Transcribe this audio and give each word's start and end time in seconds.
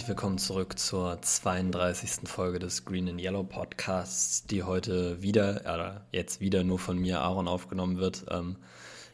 Herzlich 0.00 0.16
willkommen 0.16 0.38
zurück 0.38 0.78
zur 0.78 1.20
32. 1.20 2.26
Folge 2.26 2.58
des 2.58 2.86
Green 2.86 3.06
and 3.06 3.20
Yellow 3.20 3.42
Podcasts, 3.42 4.46
die 4.46 4.62
heute 4.62 5.20
wieder, 5.20 5.60
oder 5.60 6.06
jetzt 6.10 6.40
wieder 6.40 6.64
nur 6.64 6.78
von 6.78 6.96
mir, 6.96 7.20
Aaron, 7.20 7.46
aufgenommen 7.46 7.98
wird. 7.98 8.24
Ähm, 8.30 8.56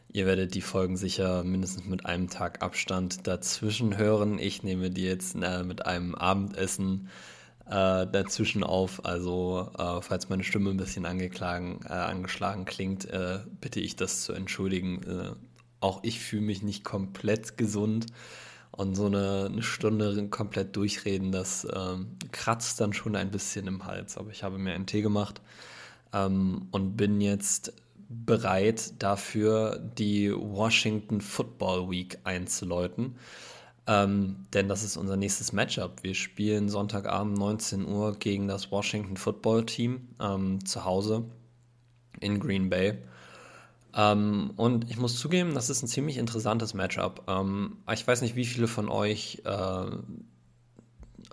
ihr 0.07 0.25
werdet 0.25 0.55
die 0.55 0.61
Folgen 0.61 0.95
sicher 0.95 1.43
mindestens 1.43 1.87
mit 1.87 2.05
einem 2.05 2.29
Tag 2.29 2.63
Abstand 2.63 3.27
dazwischen 3.27 3.97
hören. 3.97 4.39
Ich 4.39 4.63
nehme 4.63 4.89
die 4.89 5.03
jetzt 5.03 5.35
äh, 5.35 5.65
mit 5.65 5.85
einem 5.85 6.15
Abendessen 6.15 7.09
äh, 7.65 8.07
dazwischen 8.07 8.63
auf. 8.63 9.03
Also, 9.03 9.69
äh, 9.77 10.01
falls 10.01 10.29
meine 10.29 10.45
Stimme 10.45 10.69
ein 10.69 10.77
bisschen 10.77 11.05
angeschlagen, 11.05 11.81
äh, 11.83 11.91
angeschlagen 11.91 12.63
klingt, 12.63 13.03
äh, 13.03 13.39
bitte 13.59 13.81
ich 13.81 13.97
das 13.97 14.23
zu 14.23 14.31
entschuldigen. 14.31 15.03
Äh, 15.03 15.35
auch 15.81 15.99
ich 16.03 16.21
fühle 16.21 16.43
mich 16.43 16.63
nicht 16.63 16.85
komplett 16.85 17.57
gesund. 17.57 18.05
Und 18.77 18.95
so 18.95 19.07
eine, 19.07 19.49
eine 19.51 19.63
Stunde 19.63 20.27
komplett 20.29 20.75
durchreden, 20.75 21.31
das 21.31 21.67
ähm, 21.75 22.09
kratzt 22.31 22.79
dann 22.79 22.93
schon 22.93 23.15
ein 23.15 23.31
bisschen 23.31 23.67
im 23.67 23.85
Hals. 23.85 24.17
Aber 24.17 24.29
ich 24.29 24.43
habe 24.43 24.59
mir 24.59 24.73
einen 24.73 24.85
Tee 24.85 25.01
gemacht 25.01 25.41
ähm, 26.13 26.67
und 26.71 26.95
bin 26.95 27.19
jetzt 27.19 27.73
bereit 28.07 28.93
dafür, 29.01 29.79
die 29.97 30.31
Washington 30.31 31.21
Football 31.21 31.89
Week 31.89 32.19
einzuläuten. 32.23 33.15
Ähm, 33.87 34.45
denn 34.53 34.67
das 34.67 34.83
ist 34.83 34.97
unser 34.97 35.17
nächstes 35.17 35.53
Matchup. 35.53 36.03
Wir 36.03 36.13
spielen 36.13 36.69
Sonntagabend 36.69 37.37
19 37.37 37.85
Uhr 37.87 38.15
gegen 38.19 38.47
das 38.47 38.71
Washington 38.71 39.17
Football 39.17 39.65
Team 39.65 40.09
ähm, 40.21 40.63
zu 40.65 40.85
Hause 40.85 41.25
in 42.19 42.39
Green 42.39 42.69
Bay. 42.69 42.97
Ähm, 43.95 44.51
und 44.55 44.89
ich 44.89 44.97
muss 44.97 45.17
zugeben, 45.17 45.53
das 45.53 45.69
ist 45.69 45.83
ein 45.83 45.87
ziemlich 45.87 46.17
interessantes 46.17 46.73
Matchup. 46.73 47.23
Ähm, 47.27 47.77
ich 47.91 48.05
weiß 48.05 48.21
nicht, 48.21 48.35
wie 48.35 48.45
viele 48.45 48.67
von 48.67 48.89
euch 48.89 49.41
äh, 49.45 49.85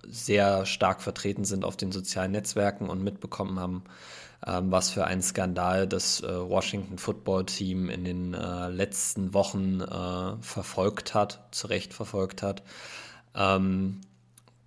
sehr 0.06 0.66
stark 0.66 1.02
vertreten 1.02 1.44
sind 1.44 1.64
auf 1.64 1.76
den 1.76 1.92
sozialen 1.92 2.32
Netzwerken 2.32 2.88
und 2.88 3.02
mitbekommen 3.02 3.58
haben, 3.58 3.84
ähm, 4.46 4.70
was 4.70 4.90
für 4.90 5.04
ein 5.06 5.22
Skandal 5.22 5.86
das 5.86 6.20
äh, 6.22 6.48
Washington 6.48 6.98
Football 6.98 7.46
Team 7.46 7.88
in 7.88 8.04
den 8.04 8.34
äh, 8.34 8.68
letzten 8.68 9.34
Wochen 9.34 9.80
äh, 9.80 10.36
verfolgt 10.40 11.14
hat, 11.14 11.48
zu 11.50 11.66
Recht 11.66 11.94
verfolgt 11.94 12.42
hat. 12.42 12.62
Ähm, 13.34 14.00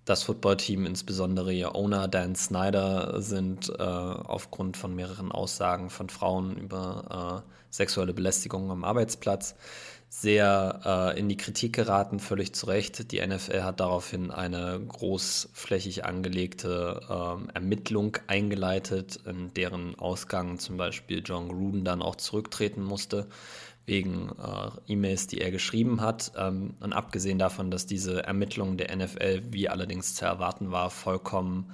das 0.08 0.22
Footballteam, 0.22 0.86
insbesondere 0.86 1.52
ihr 1.52 1.74
Owner 1.74 2.08
Dan 2.08 2.34
Snyder, 2.34 3.20
sind 3.20 3.68
äh, 3.68 3.82
aufgrund 3.82 4.76
von 4.76 4.94
mehreren 4.94 5.30
Aussagen 5.30 5.90
von 5.90 6.08
Frauen 6.08 6.56
über 6.56 7.44
äh, 7.46 7.50
sexuelle 7.70 8.14
Belästigung 8.14 8.70
am 8.70 8.84
Arbeitsplatz 8.84 9.54
sehr 10.10 10.80
äh, 11.14 11.18
in 11.18 11.28
die 11.28 11.36
Kritik 11.36 11.74
geraten, 11.74 12.18
völlig 12.18 12.54
zu 12.54 12.66
Recht. 12.66 13.12
Die 13.12 13.24
NFL 13.24 13.62
hat 13.62 13.80
daraufhin 13.80 14.30
eine 14.30 14.80
großflächig 14.80 16.06
angelegte 16.06 17.00
ähm, 17.10 17.50
Ermittlung 17.52 18.16
eingeleitet, 18.26 19.20
in 19.26 19.52
deren 19.52 19.98
Ausgang 19.98 20.58
zum 20.58 20.78
Beispiel 20.78 21.22
John 21.24 21.48
Gruden 21.48 21.84
dann 21.84 22.00
auch 22.00 22.16
zurücktreten 22.16 22.82
musste 22.82 23.26
wegen 23.88 24.30
äh, 24.38 24.92
E-Mails, 24.92 25.26
die 25.26 25.40
er 25.40 25.50
geschrieben 25.50 26.00
hat. 26.00 26.32
Ähm, 26.36 26.74
und 26.80 26.92
abgesehen 26.92 27.38
davon, 27.38 27.70
dass 27.70 27.86
diese 27.86 28.22
Ermittlung 28.24 28.76
der 28.76 28.94
NFL, 28.94 29.42
wie 29.50 29.68
allerdings 29.68 30.14
zu 30.14 30.24
erwarten 30.24 30.70
war, 30.70 30.90
vollkommen 30.90 31.72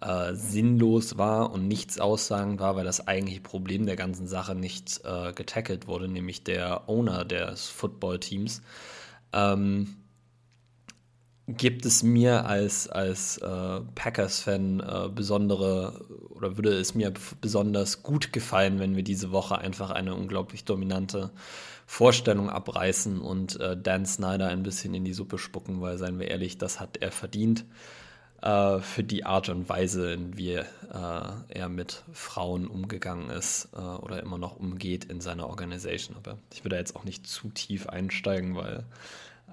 äh, 0.00 0.34
sinnlos 0.34 1.18
war 1.18 1.52
und 1.52 1.68
nichts 1.68 2.00
aussagend 2.00 2.58
war, 2.58 2.74
weil 2.74 2.84
das 2.84 3.06
eigentliche 3.06 3.42
Problem 3.42 3.86
der 3.86 3.96
ganzen 3.96 4.26
Sache 4.26 4.54
nicht 4.54 5.02
äh, 5.04 5.32
getackelt 5.32 5.86
wurde, 5.86 6.08
nämlich 6.08 6.42
der 6.42 6.88
Owner 6.88 7.24
des 7.24 7.68
Footballteams. 7.68 8.62
Ähm, 9.32 9.96
gibt 11.56 11.86
es 11.86 12.02
mir 12.02 12.46
als, 12.46 12.88
als 12.88 13.38
äh, 13.38 13.80
Packers-Fan 13.94 14.80
äh, 14.80 15.08
besondere 15.08 16.04
oder 16.30 16.56
würde 16.56 16.72
es 16.72 16.94
mir 16.94 17.12
besonders 17.40 18.02
gut 18.02 18.32
gefallen, 18.32 18.78
wenn 18.78 18.96
wir 18.96 19.02
diese 19.02 19.30
Woche 19.30 19.58
einfach 19.58 19.90
eine 19.90 20.14
unglaublich 20.14 20.64
dominante 20.64 21.30
Vorstellung 21.86 22.48
abreißen 22.48 23.20
und 23.20 23.58
äh, 23.60 23.76
Dan 23.76 24.06
Snyder 24.06 24.48
ein 24.48 24.62
bisschen 24.62 24.94
in 24.94 25.04
die 25.04 25.12
Suppe 25.12 25.38
spucken, 25.38 25.80
weil, 25.80 25.98
seien 25.98 26.18
wir 26.18 26.28
ehrlich, 26.28 26.56
das 26.56 26.80
hat 26.80 26.98
er 26.98 27.10
verdient 27.10 27.64
äh, 28.42 28.78
für 28.78 29.02
die 29.02 29.24
Art 29.24 29.48
und 29.48 29.68
Weise, 29.68 30.12
in 30.12 30.36
wie 30.36 30.52
äh, 30.52 30.64
er 30.92 31.68
mit 31.68 32.04
Frauen 32.12 32.68
umgegangen 32.68 33.30
ist 33.30 33.68
äh, 33.74 33.80
oder 33.80 34.22
immer 34.22 34.38
noch 34.38 34.56
umgeht 34.56 35.04
in 35.06 35.20
seiner 35.20 35.48
Organisation. 35.48 36.16
Aber 36.16 36.38
ich 36.52 36.64
würde 36.64 36.76
jetzt 36.76 36.96
auch 36.96 37.04
nicht 37.04 37.26
zu 37.26 37.48
tief 37.50 37.88
einsteigen, 37.88 38.56
weil 38.56 38.84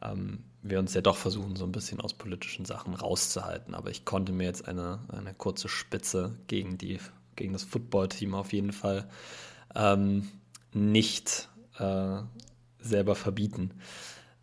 ähm, 0.01 0.43
wir 0.61 0.79
uns 0.79 0.93
ja 0.93 1.01
doch 1.01 1.17
versuchen, 1.17 1.55
so 1.55 1.65
ein 1.65 1.71
bisschen 1.71 2.01
aus 2.01 2.13
politischen 2.13 2.65
Sachen 2.65 2.93
rauszuhalten. 2.93 3.75
Aber 3.75 3.89
ich 3.89 4.05
konnte 4.05 4.31
mir 4.31 4.45
jetzt 4.45 4.67
eine, 4.67 4.99
eine 5.09 5.33
kurze 5.33 5.69
Spitze 5.69 6.35
gegen, 6.47 6.77
die, 6.77 6.99
gegen 7.35 7.53
das 7.53 7.63
Footballteam 7.63 8.35
auf 8.35 8.53
jeden 8.53 8.73
Fall 8.73 9.09
ähm, 9.75 10.29
nicht 10.73 11.49
äh, 11.77 12.19
selber 12.79 13.15
verbieten. 13.15 13.71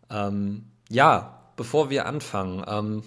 Ähm, 0.09 0.71
ja, 0.89 1.51
bevor 1.55 1.89
wir 1.89 2.05
anfangen, 2.05 2.63
ähm, 2.67 3.03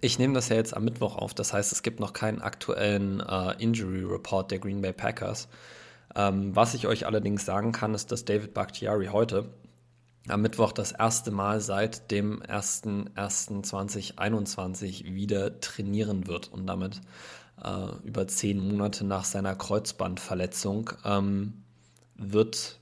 ich 0.00 0.18
nehme 0.18 0.34
das 0.34 0.48
ja 0.48 0.56
jetzt 0.56 0.76
am 0.76 0.84
Mittwoch 0.84 1.16
auf, 1.16 1.34
das 1.34 1.52
heißt, 1.52 1.72
es 1.72 1.82
gibt 1.82 2.00
noch 2.00 2.12
keinen 2.12 2.40
aktuellen 2.42 3.20
äh, 3.20 3.54
Injury 3.58 4.04
Report 4.04 4.50
der 4.50 4.58
Green 4.58 4.82
Bay 4.82 4.92
Packers. 4.92 5.48
Ähm, 6.14 6.54
was 6.54 6.74
ich 6.74 6.86
euch 6.86 7.06
allerdings 7.06 7.44
sagen 7.44 7.72
kann, 7.72 7.94
ist, 7.94 8.12
dass 8.12 8.24
David 8.24 8.54
Bakhtiari 8.54 9.06
heute 9.06 9.48
am 10.28 10.42
Mittwoch 10.42 10.72
das 10.72 10.92
erste 10.92 11.30
Mal 11.30 11.60
seit 11.60 12.10
dem 12.10 12.42
01.01.2021 12.42 15.14
wieder 15.14 15.60
trainieren 15.60 16.26
wird 16.26 16.52
und 16.52 16.66
damit 16.66 17.00
äh, 17.62 17.86
über 18.04 18.26
zehn 18.26 18.58
Monate 18.58 19.04
nach 19.04 19.24
seiner 19.24 19.54
Kreuzbandverletzung 19.54 20.90
ähm, 21.04 21.62
wird 22.16 22.80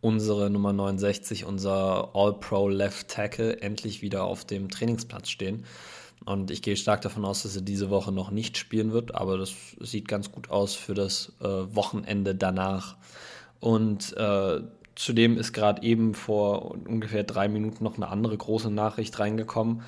unsere 0.00 0.50
Nummer 0.50 0.72
69, 0.72 1.44
unser 1.44 2.10
All-Pro 2.14 2.68
Left 2.68 3.08
Tackle, 3.08 3.60
endlich 3.60 4.02
wieder 4.02 4.24
auf 4.24 4.44
dem 4.44 4.70
Trainingsplatz 4.70 5.28
stehen. 5.28 5.64
Und 6.24 6.50
ich 6.50 6.62
gehe 6.62 6.76
stark 6.76 7.00
davon 7.00 7.24
aus, 7.24 7.42
dass 7.42 7.56
er 7.56 7.62
diese 7.62 7.90
Woche 7.90 8.12
noch 8.12 8.30
nicht 8.30 8.58
spielen 8.58 8.92
wird, 8.92 9.14
aber 9.14 9.38
das 9.38 9.54
sieht 9.80 10.08
ganz 10.08 10.30
gut 10.30 10.50
aus 10.50 10.74
für 10.74 10.94
das 10.94 11.32
äh, 11.40 11.46
Wochenende 11.46 12.34
danach. 12.34 12.96
Und 13.60 14.16
äh, 14.16 14.60
Zudem 14.98 15.38
ist 15.38 15.52
gerade 15.52 15.84
eben 15.84 16.12
vor 16.12 16.72
ungefähr 16.72 17.22
drei 17.22 17.46
Minuten 17.46 17.84
noch 17.84 17.94
eine 17.94 18.08
andere 18.08 18.36
große 18.36 18.68
Nachricht 18.68 19.16
reingekommen. 19.20 19.82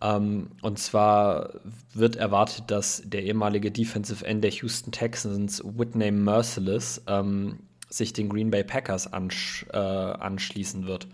Ähm, 0.00 0.50
und 0.62 0.78
zwar 0.78 1.54
wird 1.94 2.14
erwartet, 2.14 2.70
dass 2.70 3.02
der 3.04 3.24
ehemalige 3.24 3.72
Defensive 3.72 4.24
End 4.24 4.44
der 4.44 4.52
Houston 4.52 4.92
Texans, 4.92 5.64
Whitney 5.64 6.12
Merciless, 6.12 7.02
ähm, 7.08 7.58
sich 7.88 8.12
den 8.12 8.28
Green 8.28 8.52
Bay 8.52 8.62
Packers 8.62 9.12
ansch 9.12 9.66
äh, 9.72 9.78
anschließen 9.78 10.86
wird 10.86 11.08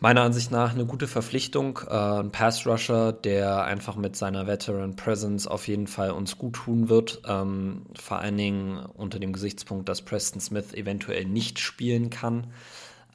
meiner 0.00 0.22
Ansicht 0.22 0.50
nach 0.50 0.74
eine 0.74 0.86
gute 0.86 1.08
Verpflichtung. 1.08 1.80
Äh, 1.88 1.94
ein 1.94 2.30
Pass-Rusher, 2.30 3.12
der 3.12 3.64
einfach 3.64 3.96
mit 3.96 4.16
seiner 4.16 4.46
Veteran 4.46 4.96
Presence 4.96 5.46
auf 5.46 5.68
jeden 5.68 5.86
Fall 5.86 6.10
uns 6.10 6.38
gut 6.38 6.54
tun 6.54 6.88
wird. 6.88 7.22
Ähm, 7.26 7.86
vor 7.98 8.18
allen 8.18 8.36
Dingen 8.36 8.78
unter 8.94 9.18
dem 9.18 9.32
Gesichtspunkt, 9.32 9.88
dass 9.88 10.02
Preston 10.02 10.40
Smith 10.40 10.72
eventuell 10.74 11.24
nicht 11.24 11.58
spielen 11.58 12.10
kann. 12.10 12.48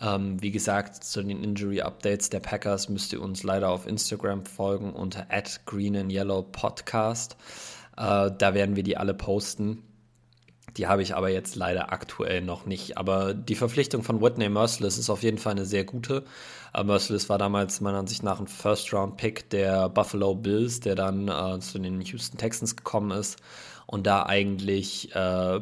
Ähm, 0.02 0.42
wie 0.42 0.52
gesagt, 0.52 1.04
zu 1.04 1.24
den 1.24 1.44
Injury 1.44 1.82
Updates 1.82 2.30
der 2.30 2.42
Packers 2.42 2.90
müsst 2.90 3.14
ihr 3.14 3.22
uns 3.22 3.44
leider 3.44 3.70
auf 3.70 3.88
Instagram 3.88 4.46
folgen 4.46 4.92
unter 4.92 5.28
@greenandYellowPodcast. 5.66 7.38
Äh, 7.96 8.32
da 8.38 8.54
werden 8.54 8.76
wir 8.76 8.84
die 8.84 8.98
alle 8.98 9.14
posten. 9.14 9.84
Die 10.78 10.88
habe 10.88 11.04
ich 11.04 11.16
aber 11.16 11.30
jetzt 11.30 11.56
leider 11.56 11.92
aktuell 11.92 12.42
noch 12.42 12.66
nicht. 12.66 12.98
Aber 12.98 13.34
die 13.34 13.56
Verpflichtung 13.56 14.04
von 14.04 14.22
Whitney 14.22 14.50
Merciless 14.50 14.98
ist 14.98 15.10
auf 15.10 15.24
jeden 15.24 15.38
Fall 15.38 15.52
eine 15.52 15.66
sehr 15.66 15.84
gute. 15.84 16.24
Aber 16.72 16.86
Merciless 16.86 17.30
war 17.30 17.38
damals 17.38 17.82
meiner 17.82 18.00
Ansicht 18.00 18.24
nach 18.24 18.40
ein 18.40 18.48
First-Round-Pick 18.48 19.50
der 19.52 19.90
Buffalo 19.90 20.34
Bills, 20.34 20.80
der 20.80 20.96
dann 20.96 21.28
äh, 21.28 21.60
zu 21.60 21.78
den 21.78 22.02
Houston 22.02 22.38
Texans 22.38 22.76
gekommen 22.76 23.12
ist 23.12 23.38
und 23.86 24.08
da 24.08 24.26
eigentlich 24.26 25.14
äh, 25.16 25.60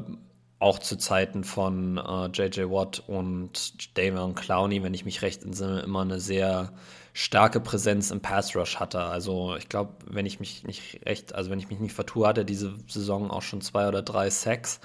auch 0.59 0.79
zu 0.79 0.97
Zeiten 0.97 1.43
von 1.43 1.97
äh, 1.97 2.27
J.J. 2.27 2.69
Watt 2.69 3.03
und 3.07 3.97
Davion 3.97 4.35
Clowney, 4.35 4.83
wenn 4.83 4.93
ich 4.93 5.05
mich 5.05 5.21
recht 5.23 5.43
entsinne, 5.43 5.81
immer 5.81 6.01
eine 6.01 6.19
sehr 6.19 6.71
starke 7.13 7.59
Präsenz 7.59 8.11
im 8.11 8.21
Pass 8.21 8.55
Rush 8.55 8.77
hatte. 8.77 8.99
Also 9.01 9.55
ich 9.55 9.69
glaube, 9.69 9.93
wenn 10.05 10.25
ich 10.25 10.39
mich 10.39 10.63
nicht 10.63 11.05
recht, 11.05 11.35
also 11.35 11.49
wenn 11.49 11.59
ich 11.59 11.69
mich 11.69 11.79
nicht 11.79 11.93
vertue, 11.93 12.27
hat 12.27 12.37
er 12.37 12.43
diese 12.43 12.75
Saison 12.87 13.31
auch 13.31 13.41
schon 13.41 13.61
zwei 13.61 13.87
oder 13.87 14.01
drei 14.01 14.29
Sacks 14.29 14.79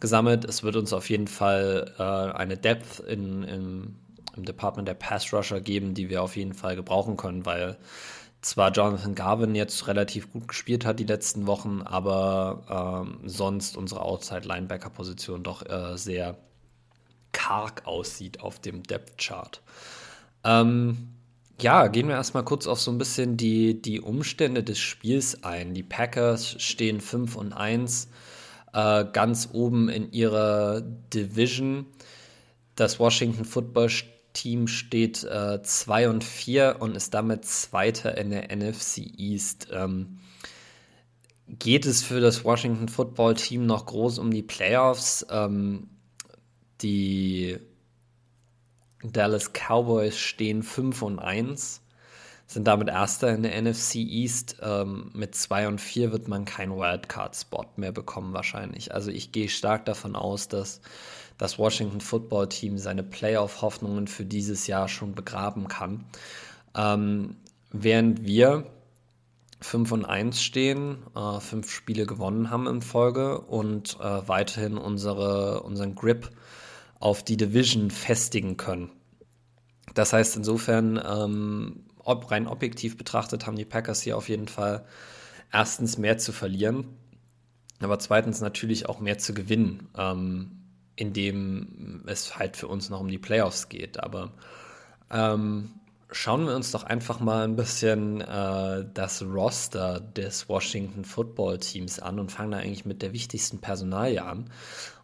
gesammelt. 0.00 0.44
Es 0.44 0.62
wird 0.62 0.76
uns 0.76 0.92
auf 0.92 1.10
jeden 1.10 1.28
Fall 1.28 1.94
äh, 1.98 2.36
eine 2.36 2.56
Depth 2.56 3.00
in, 3.00 3.42
in, 3.42 3.96
im 4.36 4.44
Department 4.44 4.88
der 4.88 4.94
Pass 4.94 5.32
Rusher 5.32 5.60
geben, 5.60 5.94
die 5.94 6.08
wir 6.08 6.22
auf 6.22 6.36
jeden 6.36 6.54
Fall 6.54 6.76
gebrauchen 6.76 7.16
können, 7.16 7.44
weil 7.44 7.76
zwar 8.40 8.70
Jonathan 8.70 9.14
Garvin 9.14 9.54
jetzt 9.54 9.88
relativ 9.88 10.32
gut 10.32 10.48
gespielt 10.48 10.86
hat 10.86 11.00
die 11.00 11.04
letzten 11.04 11.46
Wochen, 11.46 11.82
aber 11.82 13.04
ähm, 13.04 13.28
sonst 13.28 13.76
unsere 13.76 14.02
Outside-Linebacker-Position 14.02 15.42
doch 15.42 15.68
äh, 15.68 15.98
sehr 15.98 16.38
karg 17.32 17.86
aussieht 17.86 18.40
auf 18.40 18.60
dem 18.60 18.84
Depth-Chart. 18.84 19.60
Ähm, 20.44 21.17
Ja, 21.60 21.88
gehen 21.88 22.06
wir 22.06 22.14
erstmal 22.14 22.44
kurz 22.44 22.68
auf 22.68 22.80
so 22.80 22.92
ein 22.92 22.98
bisschen 22.98 23.36
die, 23.36 23.82
die 23.82 24.00
Umstände 24.00 24.62
des 24.62 24.78
Spiels 24.78 25.42
ein. 25.42 25.74
Die 25.74 25.82
Packers 25.82 26.54
stehen 26.62 27.00
5 27.00 27.34
und 27.34 27.52
1 27.52 28.08
äh, 28.72 29.04
ganz 29.12 29.48
oben 29.52 29.88
in 29.88 30.12
ihrer 30.12 30.80
Division. 30.80 31.86
Das 32.76 33.00
Washington 33.00 33.44
Football 33.44 33.90
Team 34.34 34.68
steht 34.68 35.24
äh, 35.24 35.60
2 35.60 36.10
und 36.10 36.22
4 36.22 36.76
und 36.78 36.96
ist 36.96 37.12
damit 37.14 37.44
Zweiter 37.44 38.16
in 38.16 38.30
der 38.30 38.54
NFC 38.56 38.98
East. 39.18 39.66
Ähm, 39.72 40.20
geht 41.48 41.86
es 41.86 42.04
für 42.04 42.20
das 42.20 42.44
Washington 42.44 42.86
Football 42.88 43.34
Team 43.34 43.66
noch 43.66 43.86
groß 43.86 44.20
um 44.20 44.30
die 44.30 44.44
Playoffs? 44.44 45.26
Ähm, 45.28 45.88
die 46.82 47.58
Dallas 49.02 49.52
Cowboys 49.52 50.18
stehen 50.18 50.62
5 50.62 51.02
und 51.02 51.18
1, 51.18 51.82
sind 52.46 52.66
damit 52.66 52.88
Erster 52.88 53.32
in 53.34 53.42
der 53.42 53.60
NFC 53.60 53.96
East. 53.96 54.56
Ähm, 54.62 55.10
mit 55.14 55.34
2 55.34 55.68
und 55.68 55.80
4 55.80 56.12
wird 56.12 56.28
man 56.28 56.44
keinen 56.44 56.76
Wildcard-Spot 56.76 57.66
mehr 57.76 57.92
bekommen 57.92 58.32
wahrscheinlich. 58.32 58.94
Also 58.94 59.10
ich 59.10 59.32
gehe 59.32 59.48
stark 59.48 59.84
davon 59.84 60.16
aus, 60.16 60.48
dass 60.48 60.80
das 61.36 61.58
Washington 61.58 62.00
Football 62.00 62.48
Team 62.48 62.78
seine 62.78 63.04
Playoff-Hoffnungen 63.04 64.08
für 64.08 64.24
dieses 64.24 64.66
Jahr 64.66 64.88
schon 64.88 65.14
begraben 65.14 65.68
kann. 65.68 66.04
Ähm, 66.74 67.36
während 67.70 68.24
wir 68.24 68.66
5 69.60 69.92
und 69.92 70.04
1 70.04 70.42
stehen, 70.42 70.98
äh, 71.14 71.40
fünf 71.40 71.70
Spiele 71.70 72.06
gewonnen 72.06 72.50
haben 72.50 72.66
in 72.66 72.82
Folge 72.82 73.40
und 73.40 73.98
äh, 74.00 74.28
weiterhin 74.28 74.78
unsere, 74.78 75.62
unseren 75.62 75.94
Grip 75.94 76.30
auf 77.00 77.22
die 77.22 77.36
Division 77.36 77.90
festigen 77.90 78.56
können. 78.56 78.90
Das 79.94 80.12
heißt 80.12 80.36
insofern, 80.36 81.00
ähm, 81.04 81.84
ob 81.98 82.30
rein 82.30 82.46
objektiv 82.46 82.96
betrachtet, 82.96 83.46
haben 83.46 83.56
die 83.56 83.64
Packers 83.64 84.02
hier 84.02 84.16
auf 84.16 84.28
jeden 84.28 84.48
Fall 84.48 84.84
erstens 85.52 85.98
mehr 85.98 86.18
zu 86.18 86.32
verlieren, 86.32 86.86
aber 87.80 87.98
zweitens 87.98 88.40
natürlich 88.40 88.88
auch 88.88 89.00
mehr 89.00 89.18
zu 89.18 89.34
gewinnen, 89.34 89.88
ähm, 89.96 90.58
indem 90.96 92.02
es 92.06 92.36
halt 92.38 92.56
für 92.56 92.66
uns 92.66 92.90
noch 92.90 93.00
um 93.00 93.08
die 93.08 93.18
Playoffs 93.18 93.68
geht. 93.68 94.00
Aber 94.00 94.32
ähm, 95.10 95.70
schauen 96.10 96.46
wir 96.46 96.56
uns 96.56 96.70
doch 96.70 96.84
einfach 96.84 97.20
mal 97.20 97.44
ein 97.44 97.56
bisschen 97.56 98.20
äh, 98.20 98.84
das 98.92 99.22
Roster 99.22 100.00
des 100.00 100.48
Washington 100.48 101.04
Football 101.04 101.58
Teams 101.58 102.00
an 102.00 102.18
und 102.18 102.32
fangen 102.32 102.52
da 102.52 102.58
eigentlich 102.58 102.84
mit 102.84 103.02
der 103.02 103.12
wichtigsten 103.12 103.60
Personalie 103.60 104.24
an, 104.24 104.50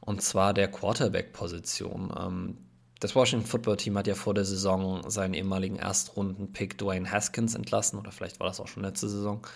und 0.04 0.22
zwar 0.22 0.54
der 0.54 0.68
Quarterback-Position. 0.68 2.12
Ähm, 2.18 2.58
das 3.00 3.14
Washington 3.14 3.46
Football 3.46 3.76
Team 3.76 3.98
hat 3.98 4.06
ja 4.06 4.14
vor 4.14 4.34
der 4.34 4.44
Saison 4.44 5.08
seinen 5.10 5.34
ehemaligen 5.34 5.76
Erstrunden-Pick 5.76 6.78
Dwayne 6.78 7.10
Haskins 7.10 7.54
entlassen, 7.54 7.98
oder 7.98 8.12
vielleicht 8.12 8.40
war 8.40 8.46
das 8.46 8.60
auch 8.60 8.68
schon 8.68 8.82
letzte 8.82 9.08
Saison, 9.08 9.46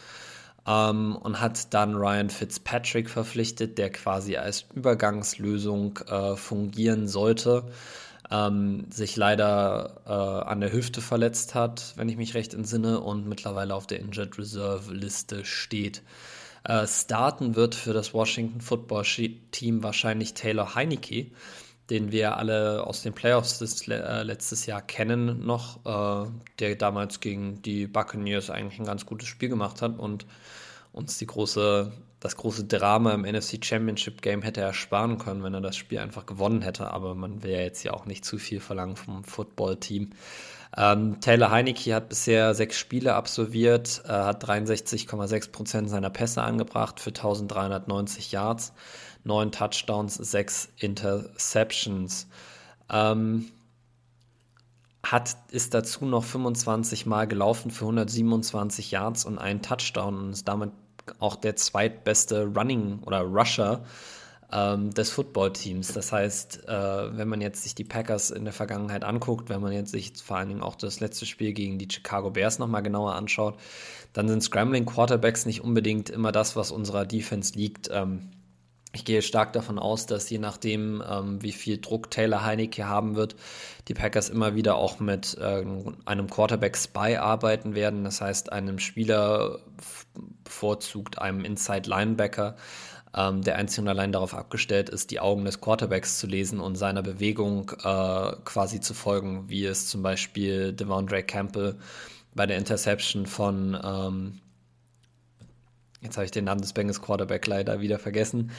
ähm, 0.67 1.17
und 1.17 1.41
hat 1.41 1.73
dann 1.73 1.95
Ryan 1.95 2.31
Fitzpatrick 2.31 3.09
verpflichtet, 3.09 3.79
der 3.79 3.91
quasi 3.91 4.37
als 4.37 4.67
Übergangslösung 4.75 5.99
äh, 6.09 6.37
fungieren 6.37 7.09
sollte 7.09 7.65
ähm, 8.31 8.87
sich 8.91 9.17
leider 9.17 10.03
äh, 10.07 10.49
an 10.49 10.61
der 10.61 10.73
Hüfte 10.73 11.01
verletzt 11.01 11.55
hat, 11.55 11.95
wenn 11.97 12.09
ich 12.09 12.17
mich 12.17 12.35
recht 12.35 12.55
entsinne, 12.55 13.01
und 13.01 13.27
mittlerweile 13.27 13.75
auf 13.75 13.87
der 13.87 14.01
Injured 14.01 14.39
Reserve 14.39 14.93
Liste 14.93 15.45
steht. 15.45 16.03
Äh, 16.69 16.87
starten 16.87 17.57
wird 17.57 17.75
für 17.75 17.95
das 17.95 18.13
Washington 18.13 18.61
Football 18.61 19.05
Team 19.51 19.83
wahrscheinlich 19.83 20.35
Taylor 20.35 20.75
Heineke, 20.75 21.31
den 21.89 22.13
wir 22.13 22.37
alle 22.37 22.87
aus 22.87 23.01
den 23.03 23.15
Playoffs 23.15 23.59
des, 23.59 23.89
äh, 23.89 24.23
letztes 24.23 24.67
Jahr 24.67 24.83
kennen 24.83 25.47
noch, 25.47 25.79
äh, 25.87 26.31
der 26.59 26.77
damals 26.77 27.21
gegen 27.21 27.63
die 27.63 27.87
Buccaneers 27.87 28.51
eigentlich 28.51 28.79
ein 28.79 28.85
ganz 28.85 29.07
gutes 29.07 29.29
Spiel 29.29 29.49
gemacht 29.49 29.81
hat 29.81 29.99
und 29.99 30.27
uns 30.93 31.17
die 31.17 31.27
große 31.27 31.91
das 32.21 32.37
große 32.37 32.65
Drama 32.65 33.13
im 33.13 33.23
NFC 33.23 33.65
Championship 33.65 34.23
Game 34.23 34.43
hätte 34.43 34.61
er 34.61 34.75
sparen 34.75 35.19
können, 35.19 35.45
wenn 35.45 35.55
er 35.55 35.61
das 35.61 35.77
Spiel 35.77 36.01
einfach 36.01 36.27
gewonnen 36.27 36.63
hätte. 36.63 36.91
Aber 36.91 37.15
man 37.15 37.45
will 37.45 37.53
ja 37.53 37.61
jetzt 37.61 37.85
ja 37.85 37.93
auch 37.93 38.07
nicht 38.07 38.25
zu 38.25 38.39
viel 38.39 38.59
verlangen 38.59 38.97
vom 38.97 39.23
Football-Team. 39.23 40.11
Ähm, 40.77 41.21
Taylor 41.21 41.51
Heineke 41.51 41.95
hat 41.95 42.09
bisher 42.09 42.55
sechs 42.55 42.79
Spiele 42.79 43.15
absolviert, 43.15 44.03
äh, 44.05 44.09
hat 44.09 44.45
63,6 44.45 45.51
Prozent 45.51 45.91
seiner 45.91 46.11
Pässe 46.11 46.43
angebracht 46.43 47.01
für 47.01 47.11
1390 47.11 48.33
Yards, 48.33 48.73
neun 49.25 49.51
Touchdowns, 49.51 50.15
sechs 50.17 50.69
Interceptions. 50.77 52.29
Ähm, 52.91 53.51
hat, 55.03 55.37
ist 55.51 55.75
dazu 55.75 56.05
noch 56.05 56.25
25 56.25 57.07
Mal 57.07 57.27
gelaufen 57.27 57.71
für 57.71 57.85
127 57.85 58.91
Yards 58.91 59.25
und 59.25 59.39
einen 59.39 59.63
Touchdown 59.63 60.19
und 60.19 60.31
ist 60.33 60.49
damit 60.49 60.73
auch 61.19 61.37
der 61.37 61.57
zweitbeste 61.57 62.47
Running 62.47 63.01
oder 63.05 63.23
Rusher 63.23 63.85
ähm, 64.53 64.93
des 64.93 65.11
Footballteams. 65.11 65.93
Das 65.93 66.13
heißt, 66.13 66.69
äh, 66.69 67.17
wenn 67.17 67.29
man 67.29 67.41
jetzt 67.41 67.63
sich 67.63 67.75
die 67.75 67.85
Packers 67.85 68.31
in 68.31 68.45
der 68.45 68.53
Vergangenheit 68.53 69.05
anguckt, 69.05 69.49
wenn 69.49 69.61
man 69.61 69.73
jetzt 69.73 69.91
sich 69.91 70.13
vor 70.17 70.39
allen 70.39 70.49
Dingen 70.49 70.63
auch 70.63 70.75
das 70.75 71.01
letzte 71.01 71.27
Spiel 71.27 71.53
gegen 71.53 71.79
die 71.79 71.89
Chicago 71.91 72.31
Bears 72.31 72.59
nochmal 72.59 72.83
genauer 72.83 73.15
anschaut, 73.15 73.59
dann 74.13 74.29
sind 74.29 74.43
Scrambling 74.43 74.87
Quarterbacks 74.87 75.45
nicht 75.45 75.63
unbedingt 75.63 76.09
immer 76.11 76.33
das, 76.33 76.57
was 76.57 76.71
unserer 76.71 77.05
Defense 77.05 77.55
liegt. 77.55 77.91
Ähm, 77.93 78.31
ich 78.95 79.05
gehe 79.05 79.21
stark 79.21 79.53
davon 79.53 79.79
aus, 79.79 80.07
dass 80.07 80.31
je 80.31 80.39
nachdem, 80.39 81.03
ähm, 81.07 81.43
wie 81.43 81.53
viel 81.53 81.79
Druck 81.79 82.11
Taylor 82.11 82.43
Heineke 82.43 82.89
haben 82.89 83.17
wird, 83.17 83.37
die 83.87 83.95
Packers 83.95 84.31
immer 84.31 84.55
wieder 84.55 84.77
auch 84.77 84.99
mit 84.99 85.37
äh, 85.39 85.65
einem 86.07 86.31
Quarterback-Spy 86.31 87.17
arbeiten 87.17 87.75
werden. 87.75 88.03
Das 88.05 88.23
heißt, 88.23 88.51
einem 88.51 88.79
Spieler 88.79 89.59
bevorzugt 90.43 91.19
einem 91.19 91.45
Inside-Linebacker, 91.45 92.57
ähm, 93.17 93.43
der 93.43 93.57
einzig 93.57 93.81
und 93.81 93.89
allein 93.89 94.13
darauf 94.13 94.35
abgestellt 94.35 94.89
ist, 94.89 95.11
die 95.11 95.21
Augen 95.21 95.45
des 95.45 95.61
Quarterbacks 95.61 96.19
zu 96.19 96.27
lesen 96.27 96.61
und 96.61 96.77
seiner 96.77 97.03
Bewegung 97.03 97.71
äh, 97.83 98.33
quasi 98.45 98.81
zu 98.81 98.95
folgen, 98.95 99.49
wie 99.49 99.65
es 99.65 99.89
zum 99.89 100.03
Beispiel 100.03 100.73
Devondre 100.73 101.23
Campbell 101.23 101.77
bei 102.35 102.47
der 102.47 102.59
Interception 102.59 103.27
von 103.27 103.79
ähm, 103.83 104.41
Jetzt 106.01 106.17
habe 106.17 106.27
ich 106.27 106.31
den 106.31 106.45
Namen 106.45 106.61
des 106.61 106.73
Bengals 106.73 107.03
Quarterback 107.03 107.45
leider 107.49 107.81
wieder 107.81 107.99
vergessen. 107.99 108.53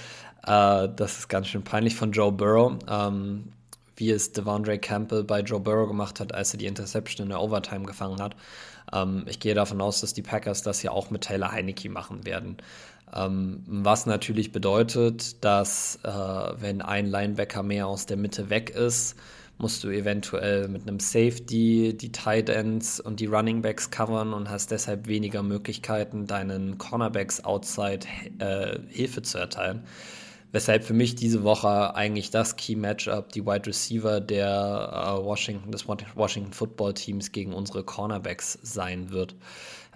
Äh, 0.45 0.89
das 0.93 1.19
ist 1.19 1.29
ganz 1.29 1.47
schön 1.47 1.63
peinlich 1.63 1.95
von 1.95 2.11
Joe 2.11 2.33
Burrow. 2.33 2.73
Ähm, 2.89 3.53
wie 3.99 4.11
es 4.11 4.31
Devondre 4.31 4.79
Campbell 4.79 5.23
bei 5.23 5.41
Joe 5.41 5.59
Burrow 5.59 5.87
gemacht 5.87 6.19
hat, 6.19 6.33
als 6.33 6.53
er 6.53 6.57
die 6.59 6.65
Interception 6.65 7.25
in 7.25 7.29
der 7.29 7.41
Overtime 7.41 7.85
gefangen 7.85 8.21
hat. 8.21 8.35
Ähm, 8.93 9.25
ich 9.27 9.39
gehe 9.39 9.53
davon 9.53 9.81
aus, 9.81 10.01
dass 10.01 10.13
die 10.13 10.21
Packers 10.21 10.63
das 10.63 10.81
ja 10.83 10.91
auch 10.91 11.09
mit 11.09 11.23
Taylor 11.23 11.51
Heineke 11.51 11.89
machen 11.89 12.25
werden. 12.25 12.57
Ähm, 13.13 13.63
was 13.67 14.05
natürlich 14.05 14.51
bedeutet, 14.51 15.43
dass 15.43 15.99
äh, 16.03 16.09
wenn 16.09 16.81
ein 16.81 17.07
Linebacker 17.07 17.63
mehr 17.63 17.87
aus 17.87 18.05
der 18.05 18.17
Mitte 18.17 18.49
weg 18.49 18.69
ist, 18.69 19.15
musst 19.59 19.83
du 19.83 19.89
eventuell 19.89 20.69
mit 20.69 20.83
einem 20.83 20.99
Safety 20.99 21.95
die 21.95 22.11
Tight 22.11 22.49
Ends 22.49 22.99
und 22.99 23.19
die 23.19 23.25
Running 23.25 23.61
Backs 23.61 23.91
covern 23.91 24.33
und 24.33 24.49
hast 24.49 24.71
deshalb 24.71 25.07
weniger 25.07 25.43
Möglichkeiten, 25.43 26.27
deinen 26.27 26.77
Cornerbacks 26.77 27.43
outside 27.43 28.07
äh, 28.39 28.79
Hilfe 28.87 29.21
zu 29.21 29.37
erteilen. 29.37 29.83
Weshalb 30.51 30.83
für 30.83 30.93
mich 30.93 31.13
diese 31.13 31.43
Woche 31.43 31.93
eigentlich 31.93 32.31
das 32.31 32.55
Key 32.55 32.75
Matchup, 32.75 33.31
die 33.33 33.45
Wide 33.45 33.67
Receiver 33.67 34.19
der 34.21 35.19
äh, 35.19 35.23
Washington, 35.23 35.71
des 35.71 35.87
Washington 35.87 36.53
Football 36.53 36.93
Teams 36.93 37.31
gegen 37.31 37.53
unsere 37.53 37.83
Cornerbacks 37.83 38.57
sein 38.63 39.11
wird. 39.11 39.35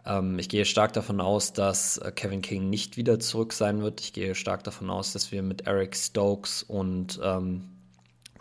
Ähm, 0.05 0.39
ich 0.39 0.49
gehe 0.49 0.65
stark 0.65 0.93
davon 0.93 1.21
aus, 1.21 1.53
dass 1.53 1.97
äh, 1.97 2.11
Kevin 2.11 2.41
King 2.41 2.69
nicht 2.69 2.97
wieder 2.97 3.19
zurück 3.19 3.53
sein 3.53 3.81
wird. 3.81 4.01
Ich 4.01 4.13
gehe 4.13 4.35
stark 4.35 4.63
davon 4.63 4.89
aus, 4.89 5.13
dass 5.13 5.31
wir 5.31 5.43
mit 5.43 5.67
Eric 5.67 5.95
Stokes 5.95 6.63
und 6.63 7.19
ähm, 7.23 7.69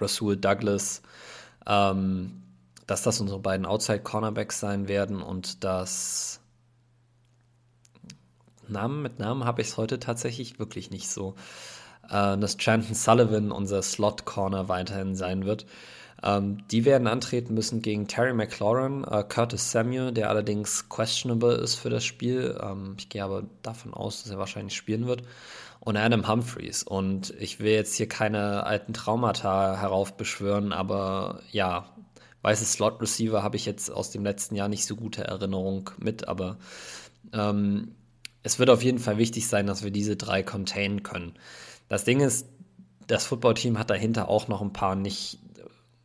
Rasul 0.00 0.36
Douglas, 0.36 1.02
ähm, 1.66 2.42
dass 2.86 3.02
das 3.02 3.20
unsere 3.20 3.38
beiden 3.38 3.66
Outside-Cornerbacks 3.66 4.58
sein 4.60 4.88
werden 4.88 5.22
und 5.22 5.64
dass 5.64 6.40
Namen 8.68 9.02
mit 9.02 9.18
Namen 9.18 9.44
habe 9.44 9.62
ich 9.62 9.68
es 9.68 9.76
heute 9.76 10.00
tatsächlich 10.00 10.58
wirklich 10.58 10.90
nicht 10.90 11.08
so. 11.08 11.34
Äh, 12.08 12.36
dass 12.38 12.56
Chanton 12.56 12.94
Sullivan 12.94 13.52
unser 13.52 13.82
Slot-Corner 13.82 14.68
weiterhin 14.68 15.14
sein 15.14 15.44
wird. 15.44 15.66
Ähm, 16.22 16.58
die 16.70 16.84
werden 16.84 17.06
antreten 17.06 17.54
müssen 17.54 17.82
gegen 17.82 18.06
Terry 18.06 18.32
McLaurin, 18.32 19.04
äh, 19.04 19.24
Curtis 19.24 19.72
Samuel, 19.72 20.12
der 20.12 20.28
allerdings 20.28 20.88
questionable 20.88 21.54
ist 21.54 21.74
für 21.74 21.90
das 21.90 22.04
Spiel. 22.04 22.58
Ähm, 22.62 22.94
ich 22.98 23.08
gehe 23.08 23.24
aber 23.24 23.44
davon 23.62 23.92
aus, 23.92 24.22
dass 24.22 24.32
er 24.32 24.38
wahrscheinlich 24.38 24.76
spielen 24.76 25.06
wird 25.06 25.22
und 25.80 25.96
Adam 25.96 26.28
Humphreys. 26.28 26.84
Und 26.84 27.34
ich 27.40 27.58
will 27.58 27.72
jetzt 27.72 27.96
hier 27.96 28.08
keine 28.08 28.64
alten 28.64 28.92
Traumata 28.92 29.76
heraufbeschwören, 29.80 30.72
aber 30.72 31.40
ja, 31.50 31.86
weiße 32.42 32.64
Slot 32.64 33.00
Receiver 33.00 33.42
habe 33.42 33.56
ich 33.56 33.66
jetzt 33.66 33.90
aus 33.90 34.10
dem 34.10 34.24
letzten 34.24 34.54
Jahr 34.54 34.68
nicht 34.68 34.86
so 34.86 34.94
gute 34.94 35.24
Erinnerung 35.24 35.90
mit, 35.98 36.28
aber 36.28 36.58
ähm, 37.32 37.96
es 38.44 38.60
wird 38.60 38.70
auf 38.70 38.82
jeden 38.82 38.98
Fall 39.00 39.18
wichtig 39.18 39.48
sein, 39.48 39.66
dass 39.66 39.82
wir 39.82 39.90
diese 39.90 40.16
drei 40.16 40.42
containen 40.44 41.02
können. 41.02 41.34
Das 41.88 42.04
Ding 42.04 42.20
ist, 42.20 42.46
das 43.08 43.26
Footballteam 43.26 43.78
hat 43.78 43.90
dahinter 43.90 44.28
auch 44.28 44.48
noch 44.48 44.62
ein 44.62 44.72
paar 44.72 44.94
nicht, 44.94 45.38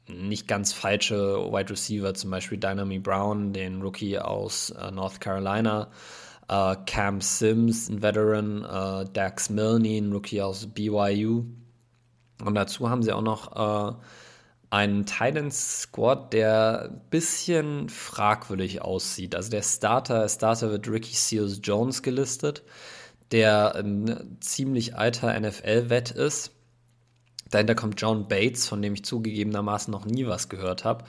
nicht 0.07 0.47
ganz 0.47 0.73
falsche 0.73 1.51
Wide 1.51 1.69
Receiver, 1.69 2.13
zum 2.13 2.31
Beispiel 2.31 2.57
Dynamy 2.57 2.99
Brown, 2.99 3.53
den 3.53 3.81
Rookie 3.81 4.17
aus 4.17 4.69
äh, 4.71 4.91
North 4.91 5.19
Carolina, 5.19 5.89
äh, 6.47 6.75
Cam 6.85 7.21
Sims, 7.21 7.89
ein 7.89 8.01
Veteran, 8.01 8.63
äh, 8.63 9.09
Dax 9.11 9.49
Milne, 9.49 9.97
ein 9.97 10.11
Rookie 10.11 10.41
aus 10.41 10.67
BYU. 10.67 11.45
Und 12.43 12.55
dazu 12.55 12.89
haben 12.89 13.03
sie 13.03 13.11
auch 13.11 13.21
noch 13.21 13.55
äh, 13.55 13.95
einen 14.69 15.05
Titan 15.05 15.51
Squad, 15.51 16.33
der 16.33 16.89
ein 16.89 17.01
bisschen 17.09 17.89
fragwürdig 17.89 18.81
aussieht. 18.81 19.35
Also 19.35 19.49
der 19.49 19.61
Starter, 19.61 20.27
Starter 20.29 20.71
wird 20.71 20.87
Ricky 20.87 21.15
Seals 21.15 21.59
Jones 21.63 22.01
gelistet, 22.01 22.63
der 23.31 23.75
ein 23.75 24.37
ziemlich 24.39 24.95
alter 24.95 25.37
NFL-Vet 25.39 26.11
ist 26.11 26.56
Dahinter 27.49 27.75
kommt 27.75 28.01
John 28.01 28.27
Bates, 28.27 28.67
von 28.67 28.81
dem 28.81 28.93
ich 28.93 29.05
zugegebenermaßen 29.05 29.91
noch 29.91 30.05
nie 30.05 30.27
was 30.27 30.49
gehört 30.49 30.83
habe. 30.83 31.05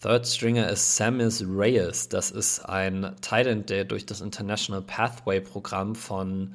Third 0.00 0.26
Stringer 0.26 0.68
ist 0.68 0.96
Samus 0.96 1.42
Reyes. 1.44 2.08
Das 2.08 2.30
ist 2.30 2.60
ein 2.60 3.16
Talent, 3.20 3.68
der 3.70 3.84
durch 3.84 4.06
das 4.06 4.20
International 4.20 4.82
Pathway 4.82 5.40
Programm 5.40 5.94
von 5.94 6.54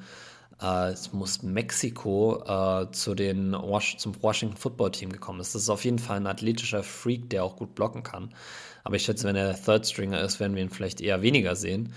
äh, 0.62 0.92
es 0.92 1.12
muss 1.12 1.42
Mexiko 1.42 2.42
äh, 2.46 2.90
zu 2.92 3.14
den 3.14 3.52
Was 3.52 3.96
zum 3.98 4.20
Washington 4.22 4.56
Football 4.56 4.92
Team 4.92 5.12
gekommen 5.12 5.40
ist. 5.40 5.54
Das 5.54 5.62
ist 5.62 5.68
auf 5.68 5.84
jeden 5.84 5.98
Fall 5.98 6.16
ein 6.16 6.26
athletischer 6.26 6.82
Freak, 6.82 7.30
der 7.30 7.44
auch 7.44 7.56
gut 7.56 7.74
blocken 7.74 8.02
kann. 8.02 8.32
Aber 8.82 8.96
ich 8.96 9.04
schätze, 9.04 9.26
wenn 9.26 9.36
er 9.36 9.54
Third 9.54 9.86
Stringer 9.86 10.20
ist, 10.20 10.40
werden 10.40 10.54
wir 10.54 10.62
ihn 10.62 10.70
vielleicht 10.70 11.00
eher 11.00 11.22
weniger 11.22 11.56
sehen. 11.56 11.92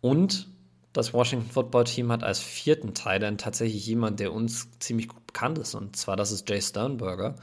Und 0.00 0.48
das 0.92 1.14
Washington 1.14 1.50
Football 1.50 1.84
Team 1.84 2.12
hat 2.12 2.22
als 2.22 2.38
vierten 2.40 2.94
Teil 2.94 3.36
tatsächlich 3.36 3.86
jemand, 3.86 4.20
der 4.20 4.32
uns 4.32 4.68
ziemlich 4.78 5.08
gut 5.08 5.26
bekannt 5.26 5.58
ist. 5.58 5.74
Und 5.74 5.96
zwar, 5.96 6.16
das 6.16 6.32
ist 6.32 6.48
Jay 6.48 6.60
Sternberger, 6.60 7.36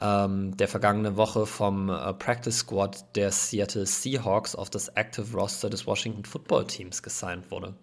ähm, 0.00 0.56
der 0.56 0.68
vergangene 0.68 1.16
Woche 1.16 1.46
vom 1.46 1.88
äh, 1.88 2.12
Practice 2.14 2.58
Squad 2.58 3.16
der 3.16 3.30
Seattle 3.30 3.86
Seahawks 3.86 4.54
auf 4.54 4.70
das 4.70 4.88
Active 4.88 5.34
Roster 5.34 5.70
des 5.70 5.86
Washington 5.86 6.24
Football 6.24 6.66
Teams 6.66 7.02
gesigned 7.02 7.50
wurde. 7.50 7.74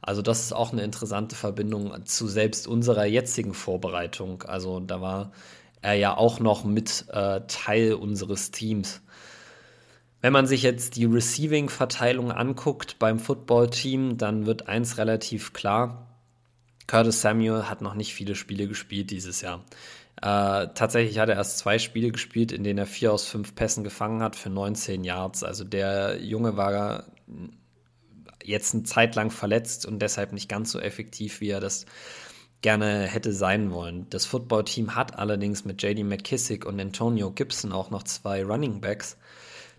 Also 0.00 0.22
das 0.22 0.40
ist 0.40 0.52
auch 0.52 0.72
eine 0.72 0.82
interessante 0.82 1.34
Verbindung 1.34 2.06
zu 2.06 2.28
selbst 2.28 2.68
unserer 2.68 3.04
jetzigen 3.04 3.52
Vorbereitung. 3.52 4.42
Also 4.44 4.80
da 4.80 5.00
war 5.00 5.32
er 5.82 5.94
ja 5.94 6.16
auch 6.16 6.40
noch 6.40 6.64
mit 6.64 7.06
äh, 7.08 7.40
Teil 7.46 7.94
unseres 7.94 8.50
Teams. 8.50 9.02
Wenn 10.20 10.32
man 10.32 10.46
sich 10.46 10.62
jetzt 10.62 10.96
die 10.96 11.04
Receiving-Verteilung 11.04 12.32
anguckt 12.32 12.98
beim 12.98 13.18
Football-Team, 13.18 14.18
dann 14.18 14.46
wird 14.46 14.68
eins 14.68 14.98
relativ 14.98 15.52
klar. 15.52 16.08
Curtis 16.88 17.20
Samuel 17.20 17.68
hat 17.68 17.82
noch 17.82 17.94
nicht 17.94 18.14
viele 18.14 18.34
Spiele 18.34 18.66
gespielt 18.66 19.10
dieses 19.10 19.42
Jahr. 19.42 19.64
Äh, 20.16 20.74
tatsächlich 20.74 21.18
hat 21.20 21.28
er 21.28 21.36
erst 21.36 21.58
zwei 21.58 21.78
Spiele 21.78 22.10
gespielt, 22.10 22.50
in 22.50 22.64
denen 22.64 22.78
er 22.78 22.86
vier 22.86 23.12
aus 23.12 23.26
fünf 23.26 23.54
Pässen 23.54 23.84
gefangen 23.84 24.22
hat 24.22 24.34
für 24.34 24.50
19 24.50 25.04
Yards. 25.04 25.44
Also 25.44 25.62
der 25.62 26.20
Junge 26.20 26.56
war 26.56 27.04
jetzt 28.42 28.74
eine 28.74 28.82
Zeit 28.82 29.14
lang 29.14 29.30
verletzt 29.30 29.86
und 29.86 30.00
deshalb 30.00 30.32
nicht 30.32 30.48
ganz 30.48 30.72
so 30.72 30.80
effektiv, 30.80 31.40
wie 31.40 31.50
er 31.50 31.60
das 31.60 31.86
gerne 32.62 33.02
hätte 33.02 33.32
sein 33.32 33.70
wollen. 33.70 34.06
Das 34.10 34.26
Football-Team 34.26 34.96
hat 34.96 35.16
allerdings 35.16 35.64
mit 35.64 35.80
JD 35.80 36.02
McKissick 36.04 36.66
und 36.66 36.80
Antonio 36.80 37.30
Gibson 37.30 37.72
auch 37.72 37.90
noch 37.90 38.02
zwei 38.02 38.42
Running 38.42 38.80
Backs, 38.80 39.16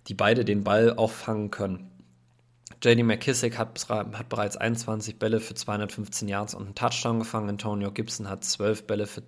die 0.08 0.14
beide 0.14 0.46
den 0.46 0.64
Ball 0.64 0.94
auffangen 0.96 1.52
können. 1.52 1.90
JD 2.82 3.04
McKissick 3.04 3.58
hat, 3.58 3.88
hat, 3.90 4.30
bereits 4.30 4.56
21 4.56 5.20
Bälle 5.20 5.42
für 5.42 5.54
215 5.54 6.28
Yards 6.30 6.54
und 6.54 6.66
einen 6.66 6.76
Touchdown 6.76 7.20
gefangen. 7.20 7.50
Antonio 7.50 7.92
Gibson 7.92 8.30
hat 8.30 8.44
12 8.44 8.88
Bälle 8.88 9.06
für 9.06 9.24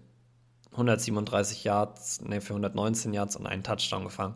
137 0.72 1.66
Yards, 1.66 2.22
nee, 2.22 2.40
für 2.40 2.54
119 2.54 3.14
Yards 3.14 3.36
und 3.36 3.46
einen 3.46 3.64
Touchdown 3.64 4.06
gefangen. 4.06 4.36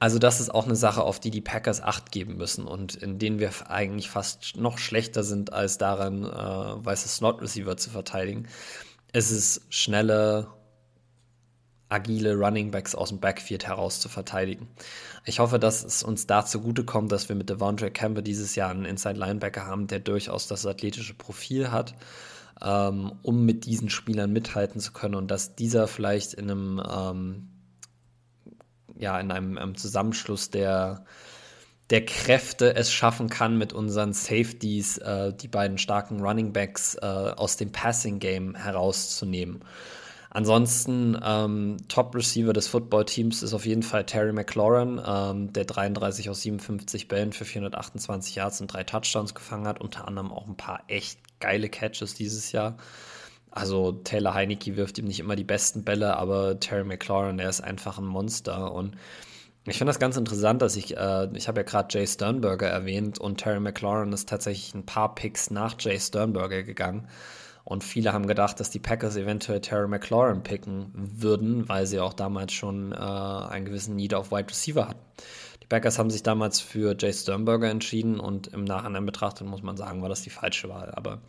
Also 0.00 0.18
das 0.18 0.40
ist 0.40 0.52
auch 0.52 0.64
eine 0.64 0.74
Sache, 0.74 1.04
auf 1.04 1.20
die 1.20 1.30
die 1.30 1.40
Packers 1.40 1.80
Acht 1.80 2.10
geben 2.10 2.36
müssen 2.36 2.66
und 2.66 2.96
in 2.96 3.20
denen 3.20 3.38
wir 3.38 3.52
eigentlich 3.70 4.10
fast 4.10 4.56
noch 4.56 4.78
schlechter 4.78 5.22
sind 5.22 5.52
als 5.52 5.78
daran, 5.78 6.24
äh, 6.24 6.84
weiße 6.84 7.06
Slot-Receiver 7.06 7.76
zu 7.76 7.90
verteidigen. 7.90 8.48
Es 9.12 9.30
ist 9.30 9.62
schnelle, 9.72 10.48
agile 11.92 12.34
Running 12.34 12.70
Backs 12.70 12.94
aus 12.94 13.10
dem 13.10 13.20
Backfield 13.20 13.66
heraus 13.66 14.00
zu 14.00 14.08
verteidigen. 14.08 14.68
Ich 15.24 15.38
hoffe, 15.38 15.58
dass 15.58 15.84
es 15.84 16.02
uns 16.02 16.26
da 16.26 16.44
zugutekommt, 16.44 17.12
dass 17.12 17.28
wir 17.28 17.36
mit 17.36 17.50
Devondre 17.50 17.90
Campbell 17.90 18.22
dieses 18.22 18.54
Jahr 18.54 18.70
einen 18.70 18.84
Inside 18.84 19.18
Linebacker 19.18 19.66
haben, 19.66 19.86
der 19.86 20.00
durchaus 20.00 20.48
das 20.48 20.66
athletische 20.66 21.14
Profil 21.14 21.70
hat, 21.70 21.94
ähm, 22.62 23.12
um 23.22 23.44
mit 23.44 23.66
diesen 23.66 23.90
Spielern 23.90 24.32
mithalten 24.32 24.80
zu 24.80 24.92
können 24.92 25.14
und 25.14 25.30
dass 25.30 25.54
dieser 25.54 25.86
vielleicht 25.86 26.34
in 26.34 26.50
einem, 26.50 26.82
ähm, 26.90 27.48
ja, 28.98 29.20
in 29.20 29.30
einem, 29.30 29.58
einem 29.58 29.76
Zusammenschluss 29.76 30.50
der 30.50 31.04
der 31.90 32.06
Kräfte 32.06 32.74
es 32.74 32.90
schaffen 32.90 33.28
kann, 33.28 33.58
mit 33.58 33.74
unseren 33.74 34.14
Safeties 34.14 34.96
äh, 34.96 35.34
die 35.34 35.48
beiden 35.48 35.76
starken 35.76 36.20
Running 36.20 36.54
Backs 36.54 36.94
äh, 36.94 37.04
aus 37.04 37.58
dem 37.58 37.70
Passing 37.70 38.18
Game 38.18 38.54
herauszunehmen. 38.54 39.62
Ansonsten 40.34 41.18
ähm, 41.22 41.76
Top-Receiver 41.88 42.54
des 42.54 42.66
Football-Teams 42.66 43.42
ist 43.42 43.52
auf 43.52 43.66
jeden 43.66 43.82
Fall 43.82 44.06
Terry 44.06 44.32
McLaurin, 44.32 44.98
ähm, 45.06 45.52
der 45.52 45.66
33 45.66 46.30
aus 46.30 46.40
57 46.40 47.06
Bällen 47.06 47.34
für 47.34 47.44
428 47.44 48.36
Yards 48.36 48.62
und 48.62 48.72
drei 48.72 48.82
Touchdowns 48.82 49.34
gefangen 49.34 49.66
hat, 49.68 49.78
unter 49.78 50.08
anderem 50.08 50.32
auch 50.32 50.48
ein 50.48 50.56
paar 50.56 50.84
echt 50.88 51.18
geile 51.38 51.68
Catches 51.68 52.14
dieses 52.14 52.50
Jahr. 52.50 52.78
Also 53.50 53.92
Taylor 53.92 54.32
Heineke 54.32 54.76
wirft 54.76 54.96
ihm 54.96 55.04
nicht 55.04 55.20
immer 55.20 55.36
die 55.36 55.44
besten 55.44 55.84
Bälle, 55.84 56.16
aber 56.16 56.58
Terry 56.58 56.84
McLaurin, 56.84 57.36
der 57.36 57.50
ist 57.50 57.60
einfach 57.60 57.98
ein 57.98 58.06
Monster 58.06 58.72
und 58.72 58.96
ich 59.66 59.76
finde 59.76 59.90
das 59.90 60.00
ganz 60.00 60.16
interessant, 60.16 60.62
dass 60.62 60.76
ich, 60.76 60.96
äh, 60.96 61.28
ich 61.34 61.46
habe 61.46 61.60
ja 61.60 61.64
gerade 61.64 61.88
Jay 61.90 62.06
Sternberger 62.06 62.68
erwähnt 62.68 63.18
und 63.20 63.36
Terry 63.36 63.60
McLaurin 63.60 64.14
ist 64.14 64.30
tatsächlich 64.30 64.74
ein 64.74 64.86
paar 64.86 65.14
Picks 65.14 65.50
nach 65.50 65.76
Jay 65.78 66.00
Sternberger 66.00 66.62
gegangen. 66.62 67.06
Und 67.64 67.84
viele 67.84 68.12
haben 68.12 68.26
gedacht, 68.26 68.58
dass 68.58 68.70
die 68.70 68.80
Packers 68.80 69.16
eventuell 69.16 69.60
Terry 69.60 69.86
McLaurin 69.86 70.42
picken 70.42 70.90
würden, 70.94 71.68
weil 71.68 71.86
sie 71.86 72.00
auch 72.00 72.12
damals 72.12 72.52
schon 72.52 72.92
äh, 72.92 72.96
einen 72.96 73.64
gewissen 73.64 73.94
Need 73.94 74.14
auf 74.14 74.32
Wide 74.32 74.50
Receiver 74.50 74.88
hatten. 74.88 75.00
Die 75.62 75.66
Packers 75.66 75.98
haben 75.98 76.10
sich 76.10 76.22
damals 76.22 76.60
für 76.60 76.96
Jay 76.98 77.12
Sternberger 77.12 77.70
entschieden 77.70 78.18
und 78.18 78.48
im 78.48 78.64
Nachhinein 78.64 79.06
betrachtet 79.06 79.46
muss 79.46 79.62
man 79.62 79.76
sagen, 79.76 80.02
war 80.02 80.08
das 80.08 80.22
die 80.22 80.30
falsche 80.30 80.68
Wahl. 80.68 80.90
Aber 80.94 81.20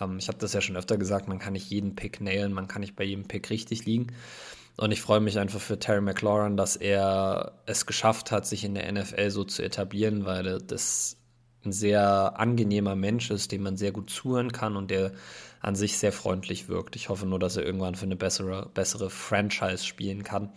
ähm, 0.00 0.18
ich 0.18 0.28
habe 0.28 0.38
das 0.38 0.52
ja 0.52 0.60
schon 0.60 0.76
öfter 0.76 0.98
gesagt, 0.98 1.28
man 1.28 1.38
kann 1.38 1.54
nicht 1.54 1.70
jeden 1.70 1.94
Pick 1.94 2.20
nailen, 2.20 2.52
man 2.52 2.68
kann 2.68 2.80
nicht 2.80 2.96
bei 2.96 3.04
jedem 3.04 3.24
Pick 3.24 3.48
richtig 3.48 3.86
liegen. 3.86 4.08
Und 4.76 4.92
ich 4.92 5.00
freue 5.00 5.20
mich 5.20 5.38
einfach 5.38 5.60
für 5.60 5.78
Terry 5.78 6.00
McLaurin, 6.00 6.56
dass 6.56 6.76
er 6.76 7.52
es 7.66 7.86
geschafft 7.86 8.30
hat, 8.30 8.46
sich 8.46 8.64
in 8.64 8.74
der 8.74 8.90
NFL 8.90 9.30
so 9.30 9.44
zu 9.44 9.62
etablieren, 9.62 10.24
weil 10.24 10.58
das 10.58 11.16
ein 11.64 11.72
sehr 11.72 12.38
angenehmer 12.38 12.96
Mensch 12.96 13.30
ist, 13.30 13.52
dem 13.52 13.62
man 13.62 13.76
sehr 13.76 13.92
gut 13.92 14.10
zuhören 14.10 14.52
kann 14.52 14.76
und 14.76 14.90
der 14.90 15.12
an 15.60 15.74
sich 15.74 15.98
sehr 15.98 16.12
freundlich 16.12 16.68
wirkt. 16.68 16.96
Ich 16.96 17.08
hoffe 17.08 17.26
nur, 17.26 17.38
dass 17.38 17.56
er 17.56 17.64
irgendwann 17.64 17.94
für 17.94 18.06
eine 18.06 18.16
bessere, 18.16 18.70
bessere 18.72 19.10
Franchise 19.10 19.84
spielen 19.84 20.22
kann, 20.22 20.50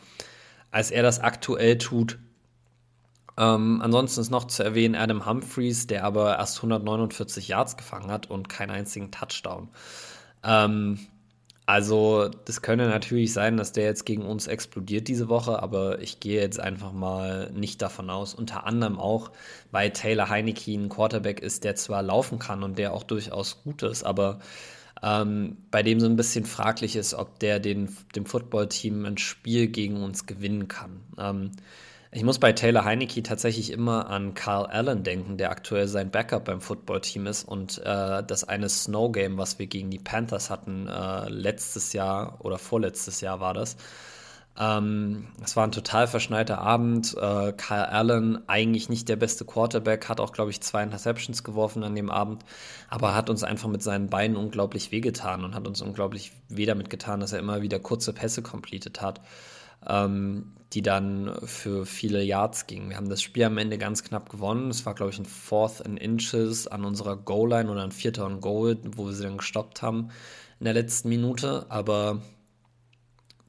als 0.71 0.91
er 0.91 1.03
das 1.03 1.19
aktuell 1.19 1.77
tut. 1.77 2.19
Ähm, 3.37 3.81
ansonsten 3.81 4.21
ist 4.21 4.29
noch 4.29 4.45
zu 4.45 4.63
erwähnen 4.63 4.95
Adam 4.95 5.25
Humphreys, 5.25 5.87
der 5.87 6.05
aber 6.05 6.37
erst 6.37 6.57
149 6.57 7.47
Yards 7.47 7.75
gefangen 7.75 8.11
hat 8.11 8.29
und 8.29 8.47
keinen 8.47 8.71
einzigen 8.71 9.11
Touchdown. 9.11 9.69
Ähm, 10.43 10.99
also, 11.65 12.29
das 12.45 12.61
könnte 12.61 12.87
natürlich 12.87 13.31
sein, 13.31 13.55
dass 13.55 13.71
der 13.71 13.85
jetzt 13.85 14.05
gegen 14.05 14.23
uns 14.23 14.47
explodiert 14.47 15.07
diese 15.07 15.29
Woche, 15.29 15.63
aber 15.63 15.99
ich 16.01 16.19
gehe 16.19 16.41
jetzt 16.41 16.59
einfach 16.59 16.91
mal 16.91 17.51
nicht 17.51 17.81
davon 17.81 18.09
aus. 18.09 18.33
Unter 18.33 18.65
anderem 18.65 18.99
auch, 18.99 19.31
weil 19.71 19.91
Taylor 19.91 20.29
Heineke 20.29 20.73
ein 20.73 20.89
Quarterback 20.89 21.39
ist, 21.39 21.63
der 21.63 21.75
zwar 21.75 22.03
laufen 22.03 22.37
kann 22.37 22.63
und 22.63 22.77
der 22.77 22.93
auch 22.93 23.03
durchaus 23.03 23.63
gut 23.63 23.81
ist, 23.83 24.03
aber 24.03 24.39
ähm, 25.01 25.57
bei 25.71 25.83
dem 25.83 26.01
so 26.01 26.05
ein 26.05 26.17
bisschen 26.17 26.45
fraglich 26.45 26.97
ist, 26.97 27.13
ob 27.13 27.39
der 27.39 27.59
den, 27.59 27.95
dem 28.15 28.25
Footballteam 28.25 29.05
ein 29.05 29.17
Spiel 29.17 29.67
gegen 29.67 30.03
uns 30.03 30.25
gewinnen 30.25 30.67
kann. 30.67 30.99
Ähm, 31.17 31.51
ich 32.13 32.23
muss 32.23 32.39
bei 32.39 32.53
Taylor 32.53 32.85
Heineke 32.85 33.23
tatsächlich 33.23 33.71
immer 33.71 34.09
an 34.09 34.33
Carl 34.33 34.65
Allen 34.67 35.03
denken, 35.03 35.37
der 35.37 35.51
aktuell 35.51 35.87
sein 35.87 36.11
Backup 36.11 36.45
beim 36.45 36.61
Footballteam 36.61 37.27
ist 37.27 37.43
und 37.43 37.79
äh, 37.79 38.23
das 38.23 38.43
eine 38.43 38.69
Snow 38.69 39.11
Game, 39.11 39.37
was 39.37 39.59
wir 39.59 39.67
gegen 39.67 39.89
die 39.89 39.99
Panthers 39.99 40.49
hatten, 40.49 40.87
äh, 40.87 41.29
letztes 41.29 41.93
Jahr 41.93 42.37
oder 42.39 42.57
vorletztes 42.57 43.21
Jahr 43.21 43.39
war 43.39 43.53
das. 43.53 43.77
Ähm, 44.59 45.29
es 45.43 45.55
war 45.55 45.65
ein 45.65 45.71
total 45.71 46.07
verschneiter 46.07 46.59
Abend. 46.59 47.15
Äh, 47.17 47.53
Kyle 47.53 47.89
Allen, 47.89 48.47
eigentlich 48.47 48.87
nicht 48.87 49.09
der 49.09 49.15
beste 49.15 49.45
Quarterback, 49.45 50.07
hat 50.07 50.19
auch, 50.19 50.31
glaube 50.31 50.51
ich, 50.51 50.61
zwei 50.61 50.83
Interceptions 50.83 51.43
geworfen 51.43 51.83
an 51.83 51.95
dem 51.95 52.11
Abend, 52.11 52.43
aber 52.89 53.15
hat 53.15 53.31
uns 53.31 53.43
einfach 53.43 53.69
mit 53.69 53.81
seinen 53.81 54.09
Beinen 54.09 54.37
unglaublich 54.37 54.91
wehgetan 54.91 55.43
und 55.43 55.55
hat 55.55 55.67
uns 55.67 55.81
unglaublich 55.81 56.31
weh 56.49 56.67
damit 56.67 56.91
getan, 56.91 57.19
dass 57.19 57.33
er 57.33 57.39
immer 57.39 57.63
wieder 57.63 57.79
kurze 57.79 58.13
Pässe 58.13 58.43
completed 58.43 59.01
hat 59.01 59.21
ähm, 59.87 60.53
die 60.73 60.81
dann 60.81 61.31
für 61.45 61.85
viele 61.85 62.23
Yards 62.23 62.65
gingen. 62.65 62.89
Wir 62.89 62.97
haben 62.97 63.09
das 63.09 63.21
Spiel 63.21 63.43
am 63.43 63.57
Ende 63.57 63.77
ganz 63.77 64.03
knapp 64.03 64.29
gewonnen. 64.29 64.69
Es 64.69 64.85
war, 64.85 64.95
glaube 64.95 65.11
ich, 65.11 65.19
ein 65.19 65.25
Fourth 65.25 65.81
in 65.81 65.97
Inches 65.97 66.67
an 66.67 66.83
unserer 66.83 67.15
Goal-Line 67.15 67.69
oder 67.69 67.83
ein 67.83 67.91
Vierter 67.91 68.25
und 68.25 68.41
Goal, 68.41 68.77
wo 68.95 69.05
wir 69.05 69.13
sie 69.13 69.23
dann 69.23 69.37
gestoppt 69.37 69.81
haben 69.81 70.09
in 70.59 70.65
der 70.65 70.73
letzten 70.73 71.09
Minute. 71.09 71.67
Aber 71.69 72.21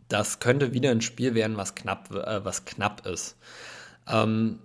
das 0.08 0.38
könnte 0.38 0.74
wieder 0.74 0.90
ein 0.90 1.00
Spiel 1.00 1.34
werden, 1.34 1.56
was 1.56 1.74
knapp, 1.74 2.10
äh, 2.14 2.44
was 2.44 2.66
knapp 2.66 3.06
ist. 3.06 3.36
Ähm, 4.06 4.58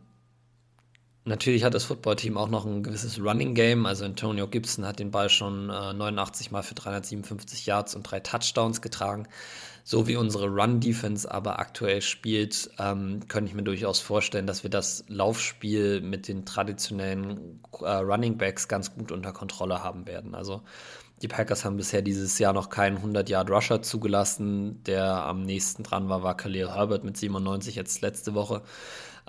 natürlich 1.29 1.63
hat 1.63 1.74
das 1.74 1.86
Footballteam 1.86 2.38
auch 2.38 2.50
noch 2.50 2.65
ein 2.65 2.83
gewisses 2.83 3.19
Running 3.19 3.53
Game. 3.53 3.86
Also 3.86 4.03
Antonio 4.03 4.48
Gibson 4.48 4.86
hat 4.86 5.00
den 5.00 5.12
Ball 5.12 5.29
schon 5.29 5.69
äh, 5.69 5.93
89 5.93 6.51
Mal 6.51 6.63
für 6.63 6.75
357 6.75 7.65
Yards 7.65 7.95
und 7.95 8.03
drei 8.03 8.19
Touchdowns 8.19 8.81
getragen. 8.81 9.27
So 9.86 10.07
wie 10.07 10.17
unsere 10.17 10.48
Run-Defense 10.48 11.31
aber 11.31 11.57
aktuell 11.59 12.01
spielt, 12.01 12.69
ähm, 12.77 13.21
könnte 13.27 13.50
ich 13.50 13.55
mir 13.55 13.63
durchaus 13.63 14.00
vorstellen, 14.00 14.45
dass 14.45 14.63
wir 14.63 14.69
das 14.69 15.05
Laufspiel 15.07 16.01
mit 16.01 16.27
den 16.27 16.45
traditionellen 16.45 17.62
äh, 17.81 17.89
Running 17.89 18.38
Backs 18.38 18.67
ganz 18.67 18.93
gut 18.93 19.12
unter 19.12 19.31
Kontrolle 19.31 19.83
haben 19.83 20.05
werden. 20.05 20.36
Also 20.36 20.62
die 21.22 21.28
Packers 21.28 21.66
haben 21.66 21.78
bisher 21.78 22.02
dieses 22.02 22.40
Jahr 22.40 22.54
noch 22.54 22.70
keinen 22.70 22.98
100-Yard-Rusher 22.98 23.82
zugelassen. 23.82 24.84
Der 24.86 25.26
am 25.26 25.44
nächsten 25.44 25.84
dran 25.84 26.10
war, 26.10 26.24
war 26.24 26.38
Khalil 26.38 26.70
Herbert 26.70 27.04
mit 27.04 27.18
97 27.18 27.76
jetzt 27.76 28.02
letzte 28.02 28.34
Woche. 28.34 28.62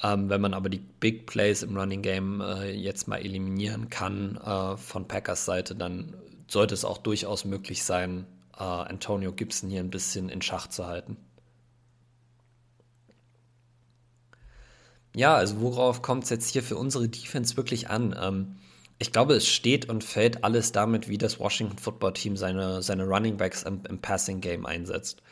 Ähm, 0.03 0.31
wenn 0.31 0.41
man 0.41 0.55
aber 0.55 0.69
die 0.69 0.79
Big 0.79 1.27
Plays 1.27 1.63
im 1.63 1.77
Running 1.77 2.03
Game 2.03 2.41
äh, 2.41 2.71
jetzt 2.71 3.09
mal 3.09 3.19
eliminieren 3.19 3.91
kann 3.91 4.37
äh, 4.37 4.77
von 4.77 5.09
Packers 5.09 5.45
Seite, 5.45 5.75
dann 5.75 6.15
sollte 6.49 6.75
es 6.75 6.85
auch 6.85 6.99
durchaus 6.99 7.45
möglich 7.45 7.85
sein, 7.85 8.27
äh, 8.57 8.63
Antonio 8.63 9.33
Gibson 9.33 9.69
hier 9.69 9.81
ein 9.81 9.91
bisschen 9.91 10.29
in 10.29 10.43
Schach 10.43 10.69
zu 10.69 10.87
halten. 10.87 11.17
Ja, 15.15 15.35
also 15.35 15.61
worauf 15.61 16.03
kommt 16.03 16.25
es 16.25 16.31
jetzt 16.31 16.51
hier 16.51 16.63
für 16.63 16.77
unsere 16.77 17.09
Defense 17.09 17.57
wirklich 17.57 17.91
an? 17.91 18.17
Ähm, 18.21 18.57
ich 19.01 19.13
glaube, 19.13 19.35
es 19.35 19.49
steht 19.49 19.89
und 19.89 20.05
fällt 20.05 20.45
alles 20.45 20.73
damit, 20.73 21.09
wie 21.09 21.17
das 21.17 21.41
Washington 21.41 21.79
Football 21.79 22.13
Team 22.13 22.37
seine, 22.37 22.83
seine 22.83 23.05
Running 23.05 23.39
Backs 23.39 23.63
im, 23.63 23.81
im 23.89 23.99
Passing 23.99 24.43
Game 24.43 24.67
einsetzt. 24.67 25.23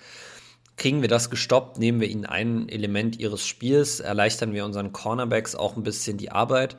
Kriegen 0.78 1.02
wir 1.02 1.08
das 1.08 1.28
gestoppt, 1.28 1.78
nehmen 1.78 2.00
wir 2.00 2.08
ihnen 2.08 2.24
ein 2.24 2.70
Element 2.70 3.18
ihres 3.18 3.46
Spiels, 3.46 4.00
erleichtern 4.00 4.54
wir 4.54 4.64
unseren 4.64 4.92
Cornerbacks 4.92 5.54
auch 5.54 5.76
ein 5.76 5.82
bisschen 5.82 6.16
die 6.16 6.30
Arbeit, 6.30 6.78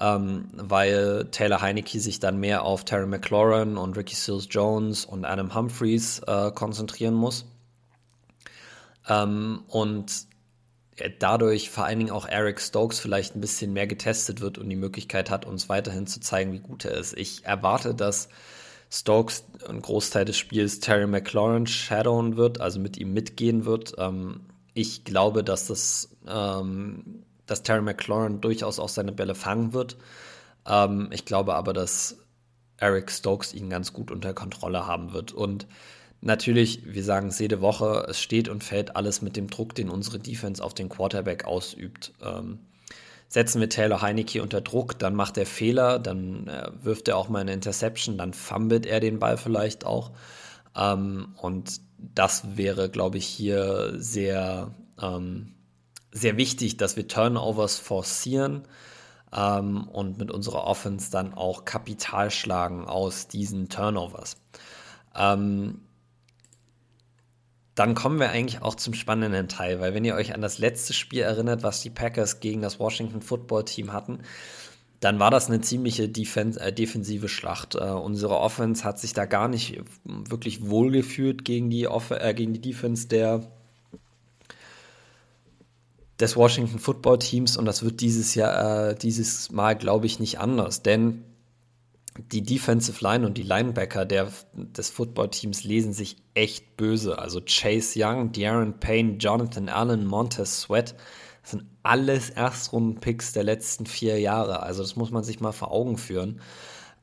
ähm, 0.00 0.48
weil 0.54 1.28
Taylor 1.30 1.62
Heineke 1.62 2.00
sich 2.00 2.18
dann 2.18 2.40
mehr 2.40 2.64
auf 2.64 2.84
Terry 2.84 3.06
McLaurin 3.06 3.76
und 3.76 3.96
Ricky 3.96 4.16
Seals 4.16 4.48
Jones 4.50 5.04
und 5.04 5.24
Adam 5.24 5.54
Humphreys 5.54 6.18
äh, 6.26 6.50
konzentrieren 6.50 7.14
muss. 7.14 7.44
Ähm, 9.08 9.62
und 9.68 10.26
dadurch 11.18 11.70
vor 11.70 11.84
allen 11.84 11.98
Dingen 11.98 12.10
auch 12.10 12.26
Eric 12.26 12.60
Stokes 12.60 13.00
vielleicht 13.00 13.34
ein 13.34 13.40
bisschen 13.40 13.72
mehr 13.72 13.86
getestet 13.86 14.40
wird 14.40 14.58
und 14.58 14.68
die 14.68 14.76
Möglichkeit 14.76 15.30
hat, 15.30 15.44
uns 15.44 15.68
weiterhin 15.68 16.06
zu 16.06 16.20
zeigen, 16.20 16.52
wie 16.52 16.60
gut 16.60 16.84
er 16.84 16.92
ist. 16.92 17.16
Ich 17.16 17.44
erwarte, 17.44 17.94
dass 17.94 18.28
Stokes 18.90 19.44
einen 19.66 19.82
Großteil 19.82 20.24
des 20.24 20.36
Spiels 20.36 20.80
Terry 20.80 21.06
McLaurin 21.06 21.66
shadowen 21.66 22.36
wird, 22.36 22.60
also 22.60 22.78
mit 22.78 22.96
ihm 22.96 23.12
mitgehen 23.12 23.64
wird. 23.64 23.94
Ähm, 23.98 24.42
ich 24.72 25.04
glaube, 25.04 25.42
dass 25.42 25.66
das, 25.66 26.10
ähm, 26.28 27.24
dass 27.46 27.62
Terry 27.62 27.82
McLaurin 27.82 28.40
durchaus 28.40 28.78
auch 28.78 28.88
seine 28.88 29.12
Bälle 29.12 29.34
fangen 29.34 29.72
wird. 29.72 29.96
Ähm, 30.66 31.08
ich 31.12 31.24
glaube 31.24 31.54
aber, 31.54 31.72
dass 31.72 32.18
Eric 32.78 33.10
Stokes 33.10 33.52
ihn 33.52 33.70
ganz 33.70 33.92
gut 33.92 34.10
unter 34.10 34.34
Kontrolle 34.34 34.86
haben 34.86 35.12
wird 35.12 35.32
und 35.32 35.66
Natürlich, 36.24 36.80
wir 36.86 37.04
sagen 37.04 37.28
es 37.28 37.38
jede 37.38 37.60
Woche, 37.60 38.06
es 38.08 38.18
steht 38.18 38.48
und 38.48 38.64
fällt 38.64 38.96
alles 38.96 39.20
mit 39.20 39.36
dem 39.36 39.48
Druck, 39.48 39.74
den 39.74 39.90
unsere 39.90 40.18
Defense 40.18 40.64
auf 40.64 40.72
den 40.72 40.88
Quarterback 40.88 41.44
ausübt. 41.44 42.14
Ähm, 42.24 42.60
setzen 43.28 43.60
wir 43.60 43.68
Taylor 43.68 44.00
Heineke 44.00 44.42
unter 44.42 44.62
Druck, 44.62 44.98
dann 44.98 45.14
macht 45.14 45.36
er 45.36 45.44
Fehler, 45.44 45.98
dann 45.98 46.48
äh, 46.48 46.70
wirft 46.82 47.08
er 47.08 47.18
auch 47.18 47.28
mal 47.28 47.40
eine 47.40 47.52
Interception, 47.52 48.16
dann 48.16 48.32
fummelt 48.32 48.86
er 48.86 49.00
den 49.00 49.18
Ball 49.18 49.36
vielleicht 49.36 49.84
auch. 49.84 50.12
Ähm, 50.74 51.34
und 51.36 51.82
das 51.98 52.56
wäre, 52.56 52.88
glaube 52.88 53.18
ich, 53.18 53.26
hier 53.26 53.92
sehr, 53.98 54.70
ähm, 55.02 55.52
sehr 56.10 56.38
wichtig, 56.38 56.78
dass 56.78 56.96
wir 56.96 57.06
Turnovers 57.06 57.78
forcieren 57.78 58.62
ähm, 59.30 59.88
und 59.88 60.16
mit 60.16 60.30
unserer 60.30 60.64
Offense 60.64 61.10
dann 61.10 61.34
auch 61.34 61.66
Kapital 61.66 62.30
schlagen 62.30 62.86
aus 62.86 63.28
diesen 63.28 63.68
Turnovers. 63.68 64.38
Ähm, 65.14 65.80
dann 67.74 67.94
kommen 67.94 68.20
wir 68.20 68.30
eigentlich 68.30 68.62
auch 68.62 68.76
zum 68.76 68.94
spannenden 68.94 69.48
Teil, 69.48 69.80
weil 69.80 69.94
wenn 69.94 70.04
ihr 70.04 70.14
euch 70.14 70.34
an 70.34 70.40
das 70.40 70.58
letzte 70.58 70.92
Spiel 70.92 71.22
erinnert, 71.22 71.62
was 71.62 71.80
die 71.82 71.90
Packers 71.90 72.40
gegen 72.40 72.62
das 72.62 72.78
Washington 72.78 73.20
Football 73.20 73.64
Team 73.64 73.92
hatten, 73.92 74.20
dann 75.00 75.18
war 75.18 75.30
das 75.30 75.48
eine 75.48 75.60
ziemliche 75.60 76.08
Defen 76.08 76.56
äh, 76.56 76.72
defensive 76.72 77.28
Schlacht. 77.28 77.74
Äh, 77.74 77.80
unsere 77.80 78.38
Offense 78.38 78.84
hat 78.84 78.98
sich 78.98 79.12
da 79.12 79.26
gar 79.26 79.48
nicht 79.48 79.82
wirklich 80.04 80.68
wohlgefühlt 80.68 81.44
gegen 81.44 81.68
die, 81.68 81.88
Off 81.88 82.10
äh, 82.10 82.32
gegen 82.32 82.52
die 82.52 82.60
Defense 82.60 83.08
der, 83.08 83.42
des 86.20 86.36
Washington 86.36 86.78
Football 86.78 87.18
Teams 87.18 87.56
und 87.56 87.64
das 87.64 87.82
wird 87.82 88.00
dieses 88.00 88.36
Jahr, 88.36 88.90
äh, 88.90 88.94
dieses 88.94 89.50
Mal, 89.50 89.74
glaube 89.74 90.06
ich, 90.06 90.20
nicht 90.20 90.38
anders, 90.38 90.82
denn 90.82 91.24
die 92.18 92.42
Defensive 92.42 93.02
Line 93.02 93.26
und 93.26 93.36
die 93.36 93.42
Linebacker 93.42 94.04
der, 94.04 94.28
des 94.54 94.90
Footballteams 94.90 95.64
lesen 95.64 95.92
sich 95.92 96.16
echt 96.34 96.76
böse. 96.76 97.18
Also 97.18 97.40
Chase 97.40 97.98
Young, 97.98 98.30
De'Aaron 98.30 98.72
Payne, 98.72 99.16
Jonathan 99.18 99.68
Allen, 99.68 100.06
Montez 100.06 100.60
Sweat, 100.62 100.94
sind 101.42 101.64
alles 101.82 102.30
Erstrunden-Picks 102.30 103.32
der 103.32 103.44
letzten 103.44 103.86
vier 103.86 104.18
Jahre. 104.20 104.62
Also 104.62 104.82
das 104.82 104.96
muss 104.96 105.10
man 105.10 105.24
sich 105.24 105.40
mal 105.40 105.52
vor 105.52 105.72
Augen 105.72 105.98
führen. 105.98 106.40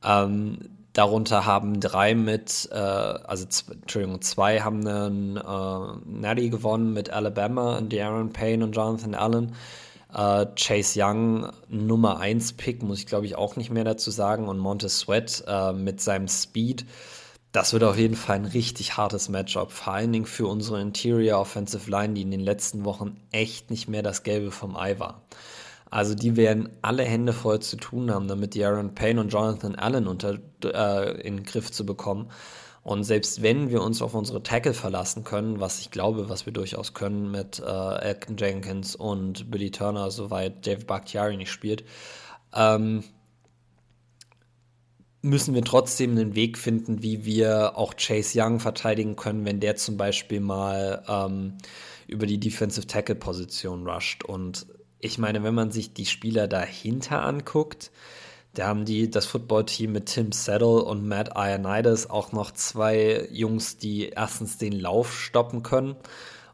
Ähm, 0.02 0.58
darunter 0.92 1.46
haben 1.46 1.80
drei 1.80 2.14
mit, 2.14 2.68
äh, 2.72 2.76
also 2.76 3.46
Entschuldigung, 3.70 4.20
zwei 4.22 4.60
haben 4.60 4.86
einen 4.86 5.36
äh, 5.36 6.20
Natty 6.20 6.50
gewonnen 6.50 6.92
mit 6.92 7.10
Alabama, 7.10 7.78
De'Aaron 7.78 8.32
Payne 8.32 8.64
und 8.64 8.72
Jonathan 8.72 9.14
Allen. 9.14 9.54
Äh, 10.14 10.46
Chase 10.56 11.00
Young, 11.02 11.50
Nummer 11.68 12.18
1 12.18 12.54
Pick, 12.54 12.82
muss 12.82 12.98
ich 12.98 13.06
glaube 13.06 13.26
ich 13.26 13.36
auch 13.36 13.56
nicht 13.56 13.70
mehr 13.70 13.84
dazu 13.84 14.10
sagen. 14.10 14.48
Und 14.48 14.58
Montez 14.58 15.00
Sweat 15.00 15.44
äh, 15.46 15.72
mit 15.72 16.00
seinem 16.00 16.28
Speed. 16.28 16.84
Das 17.52 17.74
wird 17.74 17.84
auf 17.84 17.98
jeden 17.98 18.16
Fall 18.16 18.36
ein 18.36 18.44
richtig 18.46 18.96
hartes 18.96 19.28
Matchup, 19.28 19.72
vor 19.72 19.92
allen 19.92 20.10
Dingen 20.10 20.24
für 20.24 20.46
unsere 20.46 20.80
Interior 20.80 21.38
Offensive 21.38 21.90
Line, 21.90 22.14
die 22.14 22.22
in 22.22 22.30
den 22.30 22.40
letzten 22.40 22.86
Wochen 22.86 23.18
echt 23.30 23.70
nicht 23.70 23.88
mehr 23.88 24.02
das 24.02 24.22
Gelbe 24.22 24.50
vom 24.50 24.74
Ei 24.74 24.98
war. 24.98 25.20
Also 25.90 26.14
die 26.14 26.36
werden 26.36 26.70
alle 26.80 27.04
Hände 27.04 27.34
voll 27.34 27.60
zu 27.60 27.76
tun 27.76 28.10
haben, 28.10 28.26
damit 28.26 28.54
die 28.54 28.64
Aaron 28.64 28.94
Payne 28.94 29.20
und 29.20 29.28
Jonathan 29.28 29.74
Allen 29.74 30.06
unter, 30.06 30.38
äh, 30.64 31.20
in 31.20 31.36
den 31.36 31.44
Griff 31.44 31.70
zu 31.70 31.84
bekommen. 31.84 32.30
Und 32.82 33.04
selbst 33.04 33.42
wenn 33.42 33.70
wir 33.70 33.80
uns 33.80 34.02
auf 34.02 34.14
unsere 34.14 34.42
Tackle 34.42 34.74
verlassen 34.74 35.22
können, 35.22 35.60
was 35.60 35.80
ich 35.80 35.90
glaube, 35.90 36.28
was 36.28 36.46
wir 36.46 36.52
durchaus 36.52 36.94
können 36.94 37.30
mit 37.30 37.60
äh, 37.60 37.98
Elton 38.00 38.36
Jenkins 38.36 38.96
und 38.96 39.50
Billy 39.50 39.70
Turner, 39.70 40.10
soweit 40.10 40.66
Dave 40.66 40.84
Bakhtiari 40.84 41.36
nicht 41.36 41.52
spielt, 41.52 41.84
ähm, 42.52 43.04
müssen 45.22 45.54
wir 45.54 45.62
trotzdem 45.62 46.10
einen 46.10 46.34
Weg 46.34 46.58
finden, 46.58 47.02
wie 47.02 47.24
wir 47.24 47.78
auch 47.78 47.94
Chase 47.96 48.40
Young 48.40 48.58
verteidigen 48.58 49.14
können, 49.14 49.44
wenn 49.44 49.60
der 49.60 49.76
zum 49.76 49.96
Beispiel 49.96 50.40
mal 50.40 51.04
ähm, 51.08 51.58
über 52.08 52.26
die 52.26 52.40
Defensive 52.40 52.88
Tackle 52.88 53.14
Position 53.14 53.86
rusht. 53.86 54.24
Und 54.24 54.66
ich 54.98 55.18
meine, 55.18 55.44
wenn 55.44 55.54
man 55.54 55.70
sich 55.70 55.94
die 55.94 56.06
Spieler 56.06 56.48
dahinter 56.48 57.22
anguckt, 57.22 57.92
da 58.54 58.66
haben 58.66 58.84
die 58.84 59.10
das 59.10 59.26
Footballteam 59.26 59.92
mit 59.92 60.06
Tim 60.06 60.32
Saddle 60.32 60.82
und 60.82 61.06
Matt 61.06 61.30
Ionides 61.36 62.10
auch 62.10 62.32
noch 62.32 62.50
zwei 62.50 63.28
Jungs, 63.30 63.78
die 63.78 64.10
erstens 64.10 64.58
den 64.58 64.72
Lauf 64.72 65.18
stoppen 65.18 65.62
können 65.62 65.96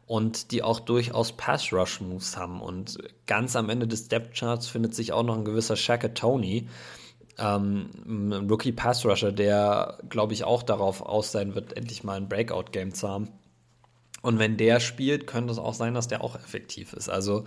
und 0.07 0.51
die 0.51 0.63
auch 0.63 0.79
durchaus 0.79 1.33
Pass-Rush-Moves 1.33 2.37
haben. 2.37 2.61
Und 2.61 2.97
ganz 3.27 3.55
am 3.55 3.69
Ende 3.69 3.87
des 3.87 4.07
Depth-Charts 4.07 4.67
findet 4.67 4.95
sich 4.95 5.11
auch 5.11 5.23
noch 5.23 5.37
ein 5.37 5.45
gewisser 5.45 5.75
Shaka 5.75 6.09
Tony, 6.09 6.69
ähm, 7.37 7.89
ein 8.07 8.49
Rookie-Pass-Rusher, 8.49 9.31
der, 9.33 9.99
glaube 10.09 10.33
ich, 10.33 10.45
auch 10.45 10.63
darauf 10.63 11.01
aus 11.01 11.31
sein 11.31 11.53
wird, 11.53 11.75
endlich 11.75 12.03
mal 12.03 12.17
ein 12.17 12.29
Breakout-Game 12.29 12.93
zu 12.93 13.09
haben. 13.09 13.29
Und 14.21 14.39
wenn 14.39 14.57
der 14.57 14.79
spielt, 14.79 15.27
könnte 15.27 15.51
es 15.51 15.59
auch 15.59 15.73
sein, 15.73 15.93
dass 15.93 16.07
der 16.07 16.23
auch 16.23 16.35
effektiv 16.35 16.93
ist. 16.93 17.09
Also 17.09 17.45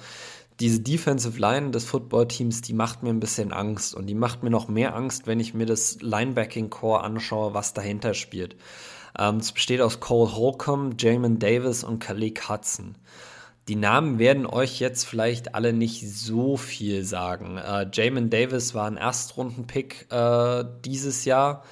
diese 0.62 0.78
Defensive 0.78 1.40
Line 1.40 1.72
des 1.72 1.84
Footballteams, 1.84 2.60
die 2.60 2.72
macht 2.72 3.02
mir 3.02 3.08
ein 3.08 3.18
bisschen 3.18 3.52
Angst 3.52 3.96
und 3.96 4.06
die 4.06 4.14
macht 4.14 4.44
mir 4.44 4.50
noch 4.50 4.68
mehr 4.68 4.94
Angst, 4.94 5.26
wenn 5.26 5.40
ich 5.40 5.54
mir 5.54 5.66
das 5.66 6.00
Linebacking 6.00 6.70
Core 6.70 7.02
anschaue, 7.02 7.52
was 7.52 7.74
dahinter 7.74 8.14
spielt. 8.14 8.54
Ähm, 9.18 9.38
es 9.38 9.50
besteht 9.50 9.80
aus 9.80 9.98
Cole 9.98 10.36
Holcomb, 10.36 11.02
Jamin 11.02 11.40
Davis 11.40 11.82
und 11.82 11.98
Khalid 11.98 12.48
Hudson. 12.48 12.94
Die 13.66 13.74
Namen 13.74 14.20
werden 14.20 14.46
euch 14.46 14.78
jetzt 14.78 15.04
vielleicht 15.04 15.56
alle 15.56 15.72
nicht 15.72 16.08
so 16.08 16.56
viel 16.56 17.02
sagen. 17.02 17.58
Äh, 17.58 17.88
Jamin 17.92 18.30
Davis 18.30 18.72
war 18.72 18.86
ein 18.86 18.96
Erstrunden-Pick 18.96 20.12
äh, 20.12 20.64
dieses 20.84 21.24
Jahr. 21.24 21.64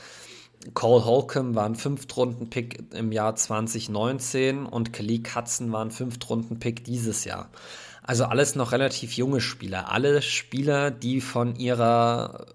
Cole 0.75 1.05
Holcomb 1.05 1.55
war 1.55 1.65
ein 1.65 1.77
Fünftrunden-Pick 1.77 2.93
im 2.93 3.13
Jahr 3.13 3.37
2019 3.37 4.67
und 4.67 4.93
Khalid 4.93 5.37
Hudson 5.37 5.71
war 5.71 5.85
ein 5.85 5.93
Fünftrunden-Pick 5.93 6.83
dieses 6.83 7.23
Jahr. 7.23 7.51
Also 8.11 8.25
alles 8.25 8.57
noch 8.57 8.73
relativ 8.73 9.13
junge 9.13 9.41
Spieler. 9.41 9.93
Alle 9.93 10.21
Spieler, 10.21 10.91
die 10.91 11.21
von 11.21 11.55
ihrer 11.55 12.47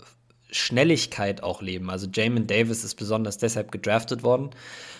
Schnelligkeit 0.52 1.44
auch 1.44 1.62
leben. 1.62 1.90
Also 1.90 2.08
Jamin 2.12 2.46
Davis 2.46 2.84
ist 2.84 2.96
besonders 2.96 3.38
deshalb 3.38 3.72
gedraftet 3.72 4.22
worden. 4.22 4.50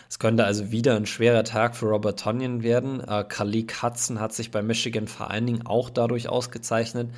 Es 0.08 0.18
könnte 0.18 0.46
also 0.46 0.72
wieder 0.72 0.96
ein 0.96 1.08
schwerer 1.08 1.44
Tag 1.44 1.76
für 1.76 1.88
Robert 1.88 2.22
Tonyan 2.22 2.64
werden. 2.64 3.02
Äh, 3.02 3.26
Khalik 3.28 3.84
Hudson 3.84 4.22
hat 4.22 4.32
sich 4.32 4.50
bei 4.50 4.62
Michigan 4.62 5.10
vor 5.10 5.30
allen 5.30 5.46
Dingen 5.46 5.68
auch 5.68 5.90
dadurch 5.90 6.30
ausgezeichnet, 6.30 7.10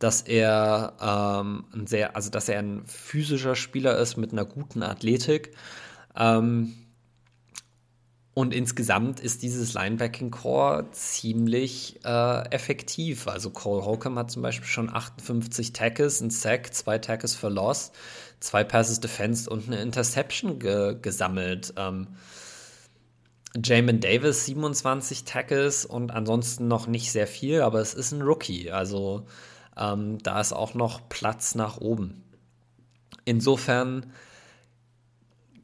dass 0.00 0.22
er 0.22 0.94
ähm, 1.00 1.66
ein 1.72 1.86
sehr, 1.86 2.16
also 2.16 2.30
dass 2.30 2.48
er 2.48 2.58
ein 2.58 2.82
physischer 2.86 3.54
Spieler 3.54 3.96
ist 3.96 4.16
mit 4.16 4.32
einer 4.32 4.44
guten 4.44 4.82
Athletik. 4.82 5.52
Ähm, 6.16 6.74
und 8.34 8.54
insgesamt 8.54 9.20
ist 9.20 9.42
dieses 9.42 9.74
Linebacking-Core 9.74 10.90
ziemlich 10.92 12.00
äh, 12.04 12.48
effektiv. 12.48 13.28
Also 13.28 13.50
Cole 13.50 13.84
Holcomb 13.84 14.16
hat 14.16 14.30
zum 14.30 14.40
Beispiel 14.40 14.66
schon 14.66 14.88
58 14.88 15.74
Tackles, 15.74 16.22
ein 16.22 16.30
Sack, 16.30 16.72
zwei 16.72 16.98
Tackles 16.98 17.34
für 17.34 17.50
Loss, 17.50 17.92
zwei 18.40 18.64
Passes 18.64 19.00
defensed 19.00 19.48
und 19.48 19.66
eine 19.66 19.82
Interception 19.82 20.58
ge 20.58 20.96
gesammelt. 21.00 21.74
Ähm, 21.76 22.08
Jamin 23.62 24.00
Davis 24.00 24.46
27 24.46 25.24
Tackles 25.24 25.84
und 25.84 26.10
ansonsten 26.10 26.68
noch 26.68 26.86
nicht 26.86 27.12
sehr 27.12 27.26
viel, 27.26 27.60
aber 27.60 27.80
es 27.80 27.92
ist 27.92 28.12
ein 28.12 28.22
Rookie. 28.22 28.70
Also 28.70 29.26
ähm, 29.76 30.16
da 30.22 30.40
ist 30.40 30.54
auch 30.54 30.72
noch 30.72 31.06
Platz 31.10 31.54
nach 31.54 31.76
oben. 31.76 32.22
Insofern 33.26 34.10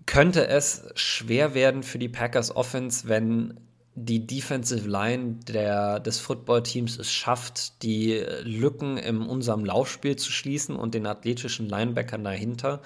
könnte 0.08 0.48
es 0.48 0.84
schwer 0.94 1.52
werden 1.52 1.82
für 1.82 1.98
die 1.98 2.08
Packers 2.08 2.56
Offense, 2.56 3.08
wenn 3.08 3.60
die 3.94 4.26
Defensive 4.26 4.88
Line 4.88 5.36
der, 5.46 6.00
des 6.00 6.18
Footballteams 6.18 6.98
es 6.98 7.12
schafft, 7.12 7.82
die 7.82 8.24
Lücken 8.42 8.96
in 8.96 9.20
unserem 9.20 9.66
Laufspiel 9.66 10.16
zu 10.16 10.32
schließen 10.32 10.76
und 10.76 10.94
den 10.94 11.06
athletischen 11.06 11.68
Linebackern 11.68 12.24
dahinter 12.24 12.80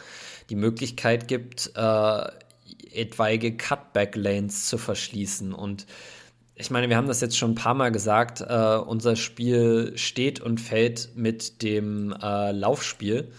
die 0.51 0.57
Möglichkeit 0.57 1.29
gibt, 1.29 1.71
äh, 1.77 2.25
etwaige 2.93 3.57
Cutback-Lanes 3.57 4.67
zu 4.67 4.77
verschließen. 4.77 5.55
Und 5.55 5.87
ich 6.57 6.73
meine, 6.73 6.89
wir 6.89 6.97
haben 6.97 7.07
das 7.07 7.21
jetzt 7.21 7.39
schon 7.39 7.53
ein 7.53 7.55
paar 7.57 7.75
Mal 7.75 7.93
gesagt, 7.93 8.41
äh, 8.41 8.79
unser 8.79 9.15
Spiel 9.15 9.93
steht 9.95 10.41
und 10.41 10.61
fällt 10.61 11.11
mit 11.15 11.63
dem 11.63 12.13
äh, 12.21 12.51
Laufspiel. 12.51 13.31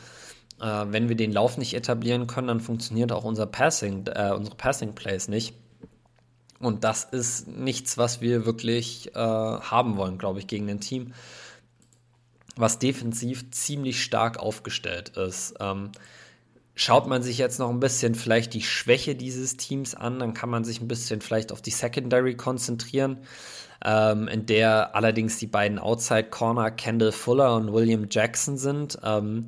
Äh, 0.63 0.85
wenn 0.93 1.09
wir 1.09 1.17
den 1.17 1.33
Lauf 1.33 1.57
nicht 1.57 1.73
etablieren 1.73 2.25
können, 2.25 2.47
dann 2.47 2.61
funktioniert 2.61 3.11
auch 3.11 3.25
unser 3.25 3.45
Passing, 3.45 4.07
äh, 4.07 4.31
unsere 4.31 4.55
Passing 4.55 4.95
Plays 4.95 5.27
nicht. 5.27 5.53
Und 6.59 6.85
das 6.85 7.03
ist 7.03 7.49
nichts, 7.49 7.97
was 7.97 8.21
wir 8.21 8.45
wirklich 8.45 9.13
äh, 9.13 9.19
haben 9.19 9.97
wollen, 9.97 10.17
glaube 10.17 10.39
ich, 10.39 10.47
gegen 10.47 10.69
ein 10.69 10.79
Team, 10.79 11.13
was 12.55 12.79
defensiv 12.79 13.51
ziemlich 13.51 14.01
stark 14.01 14.39
aufgestellt 14.39 15.09
ist. 15.17 15.55
Ähm, 15.59 15.91
schaut 16.75 17.07
man 17.07 17.21
sich 17.23 17.37
jetzt 17.37 17.59
noch 17.59 17.69
ein 17.69 17.81
bisschen 17.81 18.15
vielleicht 18.15 18.53
die 18.53 18.61
Schwäche 18.61 19.15
dieses 19.15 19.57
Teams 19.57 19.95
an, 19.95 20.19
dann 20.19 20.33
kann 20.33 20.49
man 20.49 20.63
sich 20.63 20.79
ein 20.79 20.87
bisschen 20.87 21.19
vielleicht 21.19 21.51
auf 21.51 21.61
die 21.61 21.71
Secondary 21.71 22.37
konzentrieren, 22.37 23.17
ähm, 23.83 24.29
in 24.29 24.45
der 24.45 24.95
allerdings 24.95 25.39
die 25.39 25.47
beiden 25.47 25.77
Outside 25.77 26.29
Corner 26.29 26.71
Kendall 26.71 27.11
Fuller 27.11 27.53
und 27.57 27.73
William 27.73 28.07
Jackson 28.09 28.57
sind. 28.57 28.97
Ähm, 29.03 29.47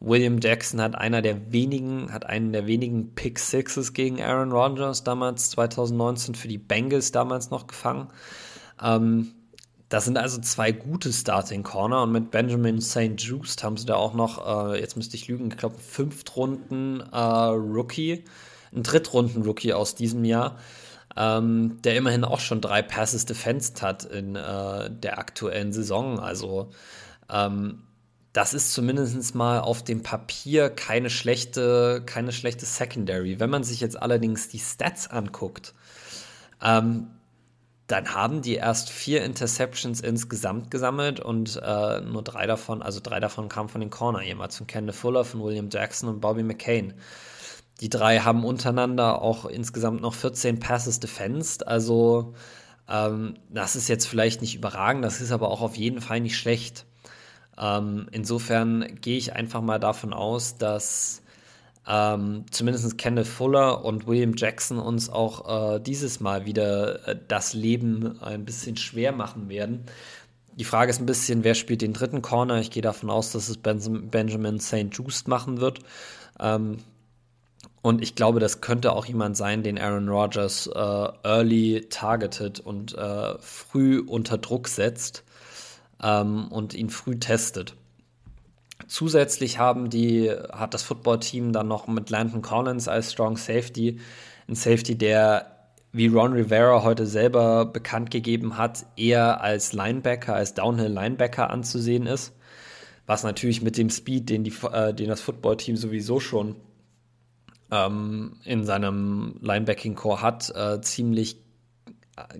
William 0.00 0.38
Jackson 0.40 0.80
hat 0.80 0.94
einer 0.94 1.22
der 1.22 1.52
wenigen, 1.52 2.12
hat 2.12 2.26
einen 2.26 2.52
der 2.52 2.66
wenigen 2.66 3.14
Pick 3.14 3.38
Sixes 3.38 3.92
gegen 3.92 4.22
Aaron 4.22 4.52
Rodgers 4.52 5.04
damals 5.04 5.50
2019 5.50 6.34
für 6.34 6.48
die 6.48 6.58
Bengals 6.58 7.12
damals 7.12 7.50
noch 7.50 7.66
gefangen. 7.66 8.08
Ähm, 8.82 9.32
das 9.88 10.04
sind 10.04 10.18
also 10.18 10.40
zwei 10.40 10.72
gute 10.72 11.12
Starting 11.12 11.62
Corner 11.62 12.02
und 12.02 12.12
mit 12.12 12.30
Benjamin 12.30 12.80
St. 12.80 13.14
Just 13.18 13.62
haben 13.62 13.76
sie 13.76 13.86
da 13.86 13.94
auch 13.94 14.14
noch, 14.14 14.72
äh, 14.74 14.80
jetzt 14.80 14.96
müsste 14.96 15.16
ich 15.16 15.28
lügen, 15.28 15.48
ich 15.48 15.56
glaube, 15.56 15.78
Fünftrunden 15.78 17.00
äh, 17.12 17.16
Rookie, 17.16 18.24
ein 18.74 18.82
Drittrunden 18.82 19.42
Rookie 19.42 19.72
aus 19.72 19.94
diesem 19.94 20.24
Jahr, 20.24 20.58
ähm, 21.16 21.78
der 21.84 21.96
immerhin 21.96 22.24
auch 22.24 22.40
schon 22.40 22.60
drei 22.60 22.82
Passes 22.82 23.26
defensed 23.26 23.80
hat 23.80 24.04
in 24.04 24.34
äh, 24.34 24.90
der 24.90 25.18
aktuellen 25.18 25.72
Saison. 25.72 26.18
Also 26.18 26.70
ähm, 27.30 27.84
das 28.36 28.52
ist 28.52 28.74
zumindest 28.74 29.34
mal 29.34 29.60
auf 29.60 29.82
dem 29.82 30.02
Papier 30.02 30.68
keine 30.68 31.08
schlechte, 31.08 32.02
keine 32.04 32.32
schlechte 32.32 32.66
Secondary. 32.66 33.40
Wenn 33.40 33.48
man 33.48 33.64
sich 33.64 33.80
jetzt 33.80 34.00
allerdings 34.00 34.48
die 34.48 34.58
Stats 34.58 35.08
anguckt, 35.08 35.72
ähm, 36.62 37.06
dann 37.86 38.12
haben 38.14 38.42
die 38.42 38.56
erst 38.56 38.90
vier 38.90 39.24
Interceptions 39.24 40.02
insgesamt 40.02 40.70
gesammelt 40.70 41.18
und 41.18 41.58
äh, 41.64 42.02
nur 42.02 42.22
drei 42.22 42.46
davon, 42.46 42.82
also 42.82 43.00
drei 43.02 43.20
davon 43.20 43.48
kamen 43.48 43.70
von 43.70 43.80
den 43.80 43.88
Corner, 43.88 44.20
jemals 44.20 44.58
von 44.58 44.66
Kenneth 44.66 44.96
Fuller, 44.96 45.24
von 45.24 45.42
William 45.42 45.70
Jackson 45.72 46.10
und 46.10 46.20
Bobby 46.20 46.42
McCain. 46.42 46.92
Die 47.80 47.88
drei 47.88 48.18
haben 48.18 48.44
untereinander 48.44 49.22
auch 49.22 49.46
insgesamt 49.46 50.02
noch 50.02 50.12
14 50.12 50.60
Passes 50.60 51.00
defensed, 51.00 51.66
also 51.66 52.34
ähm, 52.86 53.38
das 53.48 53.76
ist 53.76 53.88
jetzt 53.88 54.06
vielleicht 54.06 54.42
nicht 54.42 54.56
überragend, 54.56 55.04
das 55.06 55.22
ist 55.22 55.32
aber 55.32 55.50
auch 55.50 55.62
auf 55.62 55.76
jeden 55.76 56.02
Fall 56.02 56.20
nicht 56.20 56.36
schlecht. 56.36 56.84
Ähm, 57.58 58.06
insofern 58.12 58.98
gehe 59.00 59.16
ich 59.16 59.34
einfach 59.34 59.62
mal 59.62 59.78
davon 59.78 60.12
aus, 60.12 60.58
dass 60.58 61.22
ähm, 61.88 62.44
zumindest 62.50 62.98
Kenneth 62.98 63.26
Fuller 63.26 63.84
und 63.84 64.06
William 64.06 64.34
Jackson 64.36 64.78
uns 64.78 65.08
auch 65.08 65.76
äh, 65.76 65.80
dieses 65.80 66.20
Mal 66.20 66.44
wieder 66.44 67.06
äh, 67.08 67.16
das 67.28 67.54
Leben 67.54 68.20
ein 68.20 68.44
bisschen 68.44 68.76
schwer 68.76 69.12
machen 69.12 69.48
werden. 69.48 69.84
Die 70.56 70.64
Frage 70.64 70.90
ist 70.90 71.00
ein 71.00 71.06
bisschen, 71.06 71.44
wer 71.44 71.54
spielt 71.54 71.82
den 71.82 71.92
dritten 71.92 72.22
Corner? 72.22 72.58
Ich 72.60 72.70
gehe 72.70 72.82
davon 72.82 73.10
aus, 73.10 73.32
dass 73.32 73.48
es 73.48 73.58
ben 73.58 74.10
Benjamin 74.10 74.58
St. 74.58 74.88
Just 74.90 75.28
machen 75.28 75.60
wird. 75.60 75.78
Ähm, 76.40 76.78
und 77.82 78.02
ich 78.02 78.16
glaube, 78.16 78.40
das 78.40 78.60
könnte 78.60 78.92
auch 78.92 79.06
jemand 79.06 79.36
sein, 79.36 79.62
den 79.62 79.78
Aaron 79.78 80.08
Rodgers 80.08 80.66
äh, 80.66 80.78
early 80.78 81.86
targeted 81.88 82.58
und 82.58 82.94
äh, 82.98 83.38
früh 83.38 84.00
unter 84.00 84.38
Druck 84.38 84.66
setzt 84.66 85.22
ähm, 86.02 86.48
und 86.48 86.74
ihn 86.74 86.90
früh 86.90 87.18
testet. 87.18 87.74
Zusätzlich 88.88 89.58
haben 89.58 89.90
die, 89.90 90.30
hat 90.52 90.74
das 90.74 90.82
Footballteam 90.82 91.52
dann 91.52 91.68
noch 91.68 91.86
mit 91.88 92.10
Landon 92.10 92.42
Collins 92.42 92.88
als 92.88 93.12
Strong 93.12 93.36
Safety, 93.36 93.98
ein 94.48 94.54
Safety, 94.54 94.96
der, 94.96 95.70
wie 95.92 96.06
Ron 96.06 96.34
Rivera 96.34 96.82
heute 96.82 97.06
selber 97.06 97.64
bekannt 97.64 98.10
gegeben 98.10 98.58
hat, 98.58 98.86
eher 98.96 99.40
als 99.40 99.72
Linebacker, 99.72 100.34
als 100.34 100.54
Downhill-Linebacker 100.54 101.50
anzusehen 101.50 102.06
ist. 102.06 102.32
Was 103.06 103.22
natürlich 103.22 103.62
mit 103.62 103.76
dem 103.76 103.90
Speed, 103.90 104.28
den, 104.28 104.44
die, 104.44 104.52
äh, 104.70 104.92
den 104.92 105.08
das 105.08 105.20
Footballteam 105.20 105.76
sowieso 105.76 106.20
schon 106.20 106.56
ähm, 107.70 108.36
in 108.44 108.64
seinem 108.64 109.36
Linebacking-Core 109.40 110.22
hat, 110.22 110.52
äh, 110.54 110.80
ziemlich 110.80 111.45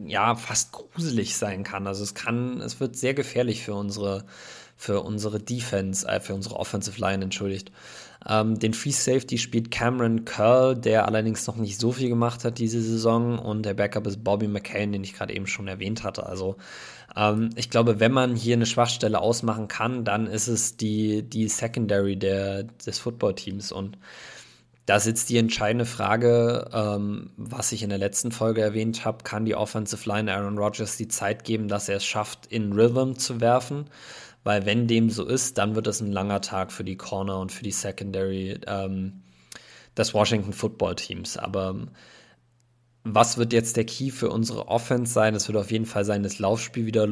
ja 0.04 0.34
fast 0.36 0.72
gruselig 0.72 1.36
sein 1.36 1.64
kann. 1.64 1.86
Also 1.86 2.02
es 2.02 2.14
kann, 2.14 2.60
es 2.60 2.80
wird 2.80 2.96
sehr 2.96 3.14
gefährlich 3.14 3.62
für 3.62 3.74
unsere 3.74 4.24
für 4.76 5.00
unsere 5.00 5.40
Defense, 5.40 6.06
äh, 6.06 6.20
für 6.20 6.34
unsere 6.34 6.56
Offensive 6.56 7.00
Line, 7.00 7.24
entschuldigt. 7.24 7.72
Ähm, 8.28 8.58
den 8.58 8.74
Free 8.74 8.90
Safety 8.90 9.38
spielt 9.38 9.70
Cameron 9.70 10.24
Curl, 10.24 10.76
der 10.76 11.06
allerdings 11.06 11.46
noch 11.46 11.56
nicht 11.56 11.80
so 11.80 11.92
viel 11.92 12.08
gemacht 12.08 12.44
hat 12.44 12.58
diese 12.58 12.82
Saison. 12.82 13.38
Und 13.38 13.64
der 13.64 13.74
Backup 13.74 14.06
ist 14.06 14.22
Bobby 14.22 14.48
McCain, 14.48 14.92
den 14.92 15.02
ich 15.02 15.14
gerade 15.14 15.34
eben 15.34 15.46
schon 15.46 15.66
erwähnt 15.66 16.04
hatte. 16.04 16.26
Also 16.26 16.56
ähm, 17.16 17.50
ich 17.56 17.70
glaube, 17.70 18.00
wenn 18.00 18.12
man 18.12 18.36
hier 18.36 18.54
eine 18.54 18.66
Schwachstelle 18.66 19.20
ausmachen 19.20 19.68
kann, 19.68 20.04
dann 20.04 20.26
ist 20.26 20.48
es 20.48 20.76
die, 20.76 21.22
die 21.22 21.48
Secondary 21.48 22.16
der, 22.16 22.64
des 22.64 22.98
Footballteams. 22.98 23.72
Und 23.72 23.96
da 24.86 24.96
ist 24.96 25.06
jetzt 25.06 25.28
die 25.28 25.36
entscheidende 25.36 25.84
Frage, 25.84 26.70
ähm, 26.72 27.30
was 27.36 27.72
ich 27.72 27.82
in 27.82 27.88
der 27.88 27.98
letzten 27.98 28.30
Folge 28.30 28.62
erwähnt 28.62 29.04
habe, 29.04 29.24
kann 29.24 29.44
die 29.44 29.56
Offensive 29.56 30.08
Line 30.08 30.32
Aaron 30.32 30.58
Rodgers 30.58 30.96
die 30.96 31.08
Zeit 31.08 31.42
geben, 31.42 31.66
dass 31.66 31.88
er 31.88 31.96
es 31.96 32.06
schafft, 32.06 32.46
in 32.46 32.72
Rhythm 32.72 33.14
zu 33.14 33.40
werfen? 33.40 33.86
Weil 34.44 34.64
wenn 34.64 34.86
dem 34.86 35.10
so 35.10 35.24
ist, 35.24 35.58
dann 35.58 35.74
wird 35.74 35.88
es 35.88 36.00
ein 36.00 36.12
langer 36.12 36.40
Tag 36.40 36.70
für 36.70 36.84
die 36.84 36.96
Corner 36.96 37.40
und 37.40 37.50
für 37.50 37.64
die 37.64 37.72
Secondary 37.72 38.60
ähm, 38.68 39.22
des 39.96 40.14
Washington 40.14 40.52
Football 40.52 40.94
Teams. 40.94 41.36
Aber 41.36 41.70
ähm, 41.70 41.88
was 43.14 43.38
wird 43.38 43.52
jetzt 43.52 43.76
der 43.76 43.84
Key 43.84 44.10
für 44.10 44.30
unsere 44.30 44.66
Offense 44.66 45.12
sein? 45.12 45.34
Es 45.34 45.46
wird 45.46 45.56
auf 45.56 45.70
jeden 45.70 45.86
Fall 45.86 46.04
sein, 46.04 46.24
das 46.24 46.40
Laufspiel 46.40 46.86
wieder 46.86 47.04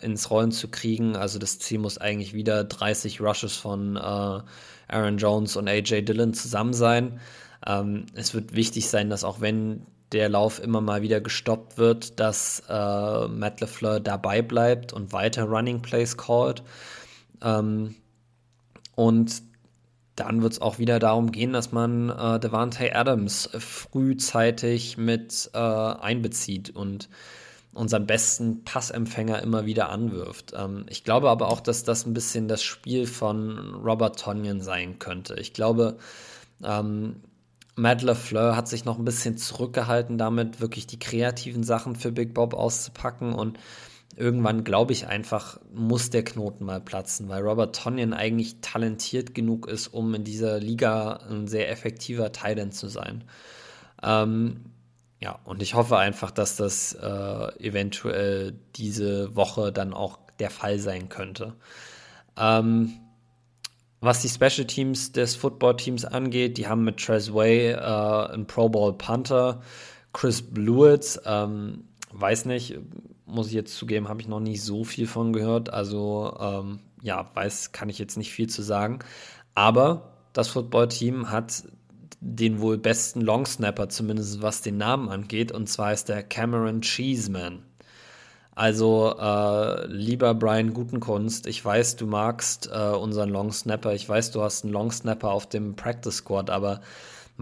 äh, 0.00 0.04
ins 0.04 0.30
Rollen 0.30 0.50
zu 0.50 0.68
kriegen. 0.68 1.14
Also 1.14 1.38
das 1.38 1.60
Ziel 1.60 1.78
muss 1.78 1.98
eigentlich 1.98 2.34
wieder 2.34 2.64
30 2.64 3.20
Rushes 3.20 3.56
von 3.56 3.96
äh, 3.96 4.00
Aaron 4.00 5.18
Jones 5.18 5.56
und 5.56 5.68
AJ 5.68 6.02
Dillon 6.02 6.34
zusammen 6.34 6.72
sein. 6.74 7.20
Ähm, 7.64 8.06
es 8.14 8.34
wird 8.34 8.56
wichtig 8.56 8.88
sein, 8.88 9.10
dass 9.10 9.22
auch 9.22 9.40
wenn 9.40 9.86
der 10.10 10.28
Lauf 10.28 10.60
immer 10.60 10.80
mal 10.80 11.02
wieder 11.02 11.20
gestoppt 11.20 11.78
wird, 11.78 12.18
dass 12.18 12.64
äh, 12.68 13.28
Matt 13.28 13.60
LeFleur 13.60 14.00
dabei 14.00 14.42
bleibt 14.42 14.92
und 14.92 15.12
weiter 15.12 15.44
Running 15.44 15.82
Plays 15.82 16.16
callt. 16.16 16.64
Ähm, 17.42 17.94
und 18.96 19.42
dann 20.16 20.42
wird 20.42 20.52
es 20.54 20.60
auch 20.60 20.78
wieder 20.78 20.98
darum 20.98 21.32
gehen, 21.32 21.52
dass 21.52 21.72
man 21.72 22.10
äh, 22.10 22.38
Devante 22.38 22.94
Adams 22.94 23.48
frühzeitig 23.58 24.98
mit 24.98 25.50
äh, 25.54 25.58
einbezieht. 25.58 26.70
Und 26.70 27.08
unseren 27.74 28.06
besten 28.06 28.64
Passempfänger 28.64 29.42
immer 29.42 29.64
wieder 29.64 29.88
anwirft. 29.88 30.52
Ähm, 30.56 30.84
ich 30.88 31.04
glaube 31.04 31.30
aber 31.30 31.48
auch, 31.48 31.60
dass 31.60 31.84
das 31.84 32.06
ein 32.06 32.14
bisschen 32.14 32.48
das 32.48 32.62
Spiel 32.62 33.06
von 33.06 33.74
Robert 33.74 34.20
Tonyan 34.20 34.60
sein 34.60 34.98
könnte. 34.98 35.34
Ich 35.40 35.54
glaube, 35.54 35.96
ähm, 36.62 37.22
Matt 37.74 38.02
LaFleur 38.02 38.54
hat 38.54 38.68
sich 38.68 38.84
noch 38.84 38.98
ein 38.98 39.04
bisschen 39.06 39.38
zurückgehalten 39.38 40.18
damit, 40.18 40.60
wirklich 40.60 40.86
die 40.86 40.98
kreativen 40.98 41.64
Sachen 41.64 41.96
für 41.96 42.12
Big 42.12 42.34
Bob 42.34 42.52
auszupacken 42.52 43.32
und 43.32 43.58
irgendwann 44.16 44.64
glaube 44.64 44.92
ich 44.92 45.06
einfach, 45.06 45.60
muss 45.72 46.10
der 46.10 46.24
Knoten 46.24 46.64
mal 46.64 46.80
platzen, 46.80 47.28
weil 47.28 47.42
Robert 47.42 47.74
Tonyan 47.76 48.12
eigentlich 48.12 48.60
talentiert 48.60 49.34
genug 49.34 49.68
ist, 49.68 49.88
um 49.88 50.14
in 50.14 50.24
dieser 50.24 50.58
Liga 50.60 51.20
ein 51.28 51.46
sehr 51.46 51.70
effektiver 51.70 52.32
Titan 52.32 52.72
zu 52.72 52.88
sein. 52.88 53.24
Ähm, 54.02 54.72
ja, 55.20 55.38
und 55.44 55.62
ich 55.62 55.74
hoffe 55.74 55.98
einfach, 55.98 56.30
dass 56.30 56.56
das 56.56 56.94
äh, 56.94 57.64
eventuell 57.64 58.58
diese 58.74 59.36
Woche 59.36 59.72
dann 59.72 59.94
auch 59.94 60.18
der 60.40 60.50
Fall 60.50 60.78
sein 60.78 61.08
könnte. 61.08 61.54
Ähm, 62.36 62.94
was 64.00 64.20
die 64.20 64.28
Special 64.28 64.66
Teams 64.66 65.12
des 65.12 65.36
Football 65.36 65.76
Teams 65.76 66.04
angeht, 66.04 66.58
die 66.58 66.66
haben 66.66 66.82
mit 66.82 66.96
Trez 66.96 67.32
Way 67.32 67.70
äh, 67.70 67.76
einen 68.32 68.48
Pro 68.48 68.68
Bowl 68.68 68.98
Punter, 68.98 69.62
Chris 70.12 70.42
Blewitz, 70.42 71.20
ähm, 71.24 71.84
weiß 72.10 72.46
nicht, 72.46 72.78
muss 73.32 73.48
ich 73.48 73.54
jetzt 73.54 73.76
zugeben, 73.76 74.08
habe 74.08 74.20
ich 74.20 74.28
noch 74.28 74.40
nicht 74.40 74.62
so 74.62 74.84
viel 74.84 75.06
von 75.06 75.32
gehört. 75.32 75.72
Also 75.72 76.36
ähm, 76.40 76.80
ja, 77.02 77.30
weiß, 77.34 77.72
kann 77.72 77.88
ich 77.88 77.98
jetzt 77.98 78.16
nicht 78.16 78.32
viel 78.32 78.48
zu 78.48 78.62
sagen. 78.62 79.00
Aber 79.54 80.12
das 80.32 80.48
Football-Team 80.48 81.30
hat 81.30 81.64
den 82.20 82.60
wohl 82.60 82.78
besten 82.78 83.20
Longsnapper, 83.20 83.88
zumindest 83.88 84.42
was 84.42 84.62
den 84.62 84.76
Namen 84.76 85.08
angeht, 85.08 85.50
und 85.50 85.68
zwar 85.68 85.92
ist 85.92 86.08
der 86.08 86.22
Cameron 86.22 86.80
Cheeseman. 86.80 87.64
Also, 88.54 89.16
äh, 89.18 89.86
lieber 89.86 90.34
Brian 90.34 90.74
Gutenkunst, 90.74 91.46
ich 91.46 91.64
weiß, 91.64 91.96
du 91.96 92.06
magst 92.06 92.70
äh, 92.72 92.90
unseren 92.90 93.30
Long 93.30 93.50
Snapper. 93.50 93.94
Ich 93.94 94.06
weiß, 94.06 94.30
du 94.30 94.42
hast 94.42 94.64
einen 94.64 94.72
Long 94.74 94.92
Snapper 94.92 95.30
auf 95.30 95.48
dem 95.48 95.74
Practice 95.74 96.16
Squad, 96.16 96.50
aber 96.50 96.82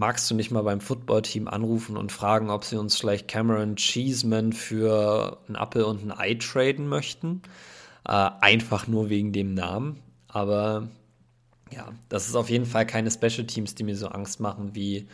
magst 0.01 0.31
du 0.31 0.35
nicht 0.35 0.49
mal 0.49 0.63
beim 0.63 0.81
Footballteam 0.81 1.47
anrufen 1.47 1.95
und 1.95 2.11
fragen, 2.11 2.49
ob 2.49 2.65
sie 2.65 2.75
uns 2.75 2.97
vielleicht 2.97 3.27
Cameron 3.27 3.75
Cheeseman 3.75 4.51
für 4.51 5.37
einen 5.47 5.55
Apple 5.55 5.85
und 5.85 6.03
ein 6.03 6.11
Ei 6.11 6.33
traden 6.33 6.87
möchten? 6.87 7.43
Äh, 8.07 8.31
einfach 8.41 8.87
nur 8.87 9.09
wegen 9.09 9.31
dem 9.31 9.53
Namen. 9.53 9.99
Aber 10.27 10.89
ja, 11.71 11.89
das 12.09 12.27
ist 12.27 12.35
auf 12.35 12.49
jeden 12.49 12.65
Fall 12.65 12.87
keine 12.87 13.11
Special 13.11 13.45
Teams, 13.45 13.75
die 13.75 13.83
mir 13.83 13.95
so 13.95 14.07
Angst 14.07 14.39
machen, 14.39 14.73
wie 14.73 15.07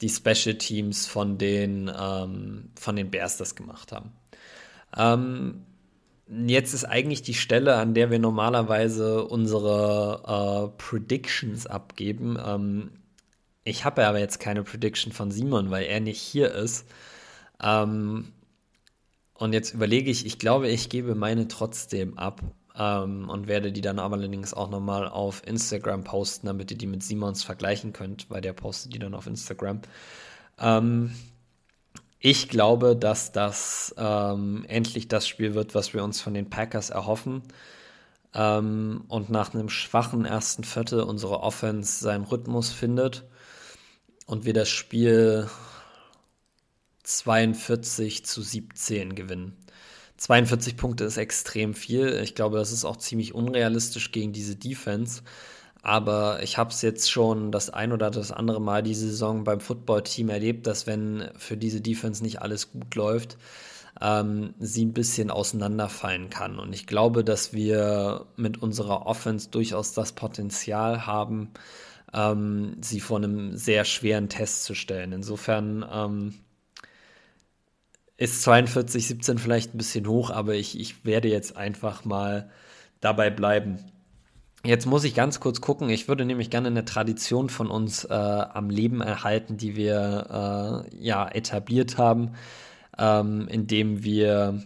die 0.00 0.08
Special 0.08 0.54
Teams 0.54 1.08
von 1.08 1.36
den, 1.36 1.90
ähm, 2.00 2.70
von 2.78 2.94
den 2.94 3.10
Bears 3.10 3.38
das 3.38 3.56
gemacht 3.56 3.90
haben. 3.90 4.12
Ähm, 4.96 5.64
jetzt 6.46 6.74
ist 6.74 6.84
eigentlich 6.84 7.22
die 7.22 7.34
Stelle, 7.34 7.74
an 7.74 7.92
der 7.92 8.12
wir 8.12 8.20
normalerweise 8.20 9.24
unsere 9.24 10.70
äh, 10.70 10.80
Predictions 10.80 11.66
abgeben. 11.66 12.38
Ähm, 12.40 12.90
ich 13.68 13.84
habe 13.84 14.06
aber 14.06 14.18
jetzt 14.18 14.40
keine 14.40 14.62
Prediction 14.64 15.12
von 15.12 15.30
Simon, 15.30 15.70
weil 15.70 15.84
er 15.84 16.00
nicht 16.00 16.20
hier 16.20 16.52
ist. 16.52 16.86
Ähm, 17.62 18.32
und 19.34 19.52
jetzt 19.52 19.74
überlege 19.74 20.10
ich, 20.10 20.26
ich 20.26 20.38
glaube, 20.38 20.68
ich 20.68 20.88
gebe 20.88 21.14
meine 21.14 21.48
trotzdem 21.48 22.18
ab 22.18 22.40
ähm, 22.76 23.28
und 23.28 23.46
werde 23.46 23.70
die 23.70 23.80
dann 23.80 23.98
aber 23.98 24.16
allerdings 24.16 24.54
auch 24.54 24.70
nochmal 24.70 25.06
auf 25.06 25.46
Instagram 25.46 26.02
posten, 26.04 26.46
damit 26.46 26.70
ihr 26.70 26.78
die 26.78 26.86
mit 26.86 27.02
Simons 27.02 27.44
vergleichen 27.44 27.92
könnt, 27.92 28.30
weil 28.30 28.40
der 28.40 28.52
postet 28.52 28.94
die 28.94 28.98
dann 28.98 29.14
auf 29.14 29.26
Instagram. 29.26 29.80
Ähm, 30.58 31.14
ich 32.20 32.48
glaube, 32.48 32.96
dass 32.96 33.32
das 33.32 33.94
ähm, 33.96 34.64
endlich 34.66 35.08
das 35.08 35.28
Spiel 35.28 35.54
wird, 35.54 35.74
was 35.74 35.94
wir 35.94 36.02
uns 36.02 36.20
von 36.20 36.34
den 36.34 36.50
Packers 36.50 36.90
erhoffen. 36.90 37.42
Ähm, 38.34 39.04
und 39.08 39.30
nach 39.30 39.54
einem 39.54 39.68
schwachen 39.68 40.24
ersten 40.24 40.64
Viertel 40.64 41.02
unsere 41.02 41.40
Offense 41.40 42.00
seinen 42.02 42.24
Rhythmus 42.24 42.70
findet 42.72 43.24
und 44.28 44.44
wir 44.44 44.52
das 44.52 44.68
Spiel 44.68 45.48
42 47.02 48.26
zu 48.26 48.42
17 48.42 49.14
gewinnen. 49.14 49.56
42 50.18 50.76
Punkte 50.76 51.04
ist 51.04 51.16
extrem 51.16 51.74
viel. 51.74 52.20
Ich 52.22 52.34
glaube, 52.34 52.58
das 52.58 52.70
ist 52.70 52.84
auch 52.84 52.98
ziemlich 52.98 53.34
unrealistisch 53.34 54.12
gegen 54.12 54.32
diese 54.32 54.54
Defense. 54.54 55.22
Aber 55.80 56.42
ich 56.42 56.58
habe 56.58 56.70
es 56.70 56.82
jetzt 56.82 57.10
schon 57.10 57.50
das 57.52 57.70
ein 57.70 57.90
oder 57.92 58.10
das 58.10 58.30
andere 58.30 58.60
Mal 58.60 58.82
diese 58.82 59.08
Saison 59.08 59.44
beim 59.44 59.60
Football-Team 59.60 60.28
erlebt, 60.28 60.66
dass 60.66 60.86
wenn 60.86 61.30
für 61.38 61.56
diese 61.56 61.80
Defense 61.80 62.22
nicht 62.22 62.42
alles 62.42 62.70
gut 62.70 62.94
läuft, 62.96 63.38
ähm, 64.02 64.52
sie 64.58 64.84
ein 64.84 64.92
bisschen 64.92 65.30
auseinanderfallen 65.30 66.28
kann. 66.28 66.58
Und 66.58 66.74
ich 66.74 66.86
glaube, 66.86 67.24
dass 67.24 67.54
wir 67.54 68.26
mit 68.36 68.60
unserer 68.60 69.06
Offense 69.06 69.48
durchaus 69.50 69.94
das 69.94 70.12
Potenzial 70.12 71.06
haben, 71.06 71.52
ähm, 72.12 72.76
sie 72.80 73.00
vor 73.00 73.18
einem 73.18 73.56
sehr 73.56 73.84
schweren 73.84 74.28
Test 74.28 74.64
zu 74.64 74.74
stellen. 74.74 75.12
Insofern 75.12 75.84
ähm, 75.90 76.34
ist 78.16 78.42
42, 78.42 79.06
17 79.06 79.38
vielleicht 79.38 79.74
ein 79.74 79.78
bisschen 79.78 80.06
hoch, 80.06 80.30
aber 80.30 80.54
ich, 80.54 80.78
ich 80.78 81.04
werde 81.04 81.28
jetzt 81.28 81.56
einfach 81.56 82.04
mal 82.04 82.50
dabei 83.00 83.30
bleiben. 83.30 83.78
Jetzt 84.64 84.86
muss 84.86 85.04
ich 85.04 85.14
ganz 85.14 85.38
kurz 85.38 85.60
gucken. 85.60 85.88
Ich 85.88 86.08
würde 86.08 86.24
nämlich 86.24 86.50
gerne 86.50 86.66
eine 86.66 86.84
Tradition 86.84 87.48
von 87.48 87.68
uns 87.70 88.04
äh, 88.04 88.12
am 88.12 88.70
Leben 88.70 89.00
erhalten, 89.00 89.56
die 89.56 89.76
wir 89.76 90.84
äh, 90.90 90.96
ja 90.98 91.28
etabliert 91.28 91.96
haben, 91.96 92.32
ähm, 92.98 93.46
indem 93.48 94.02
wir 94.02 94.64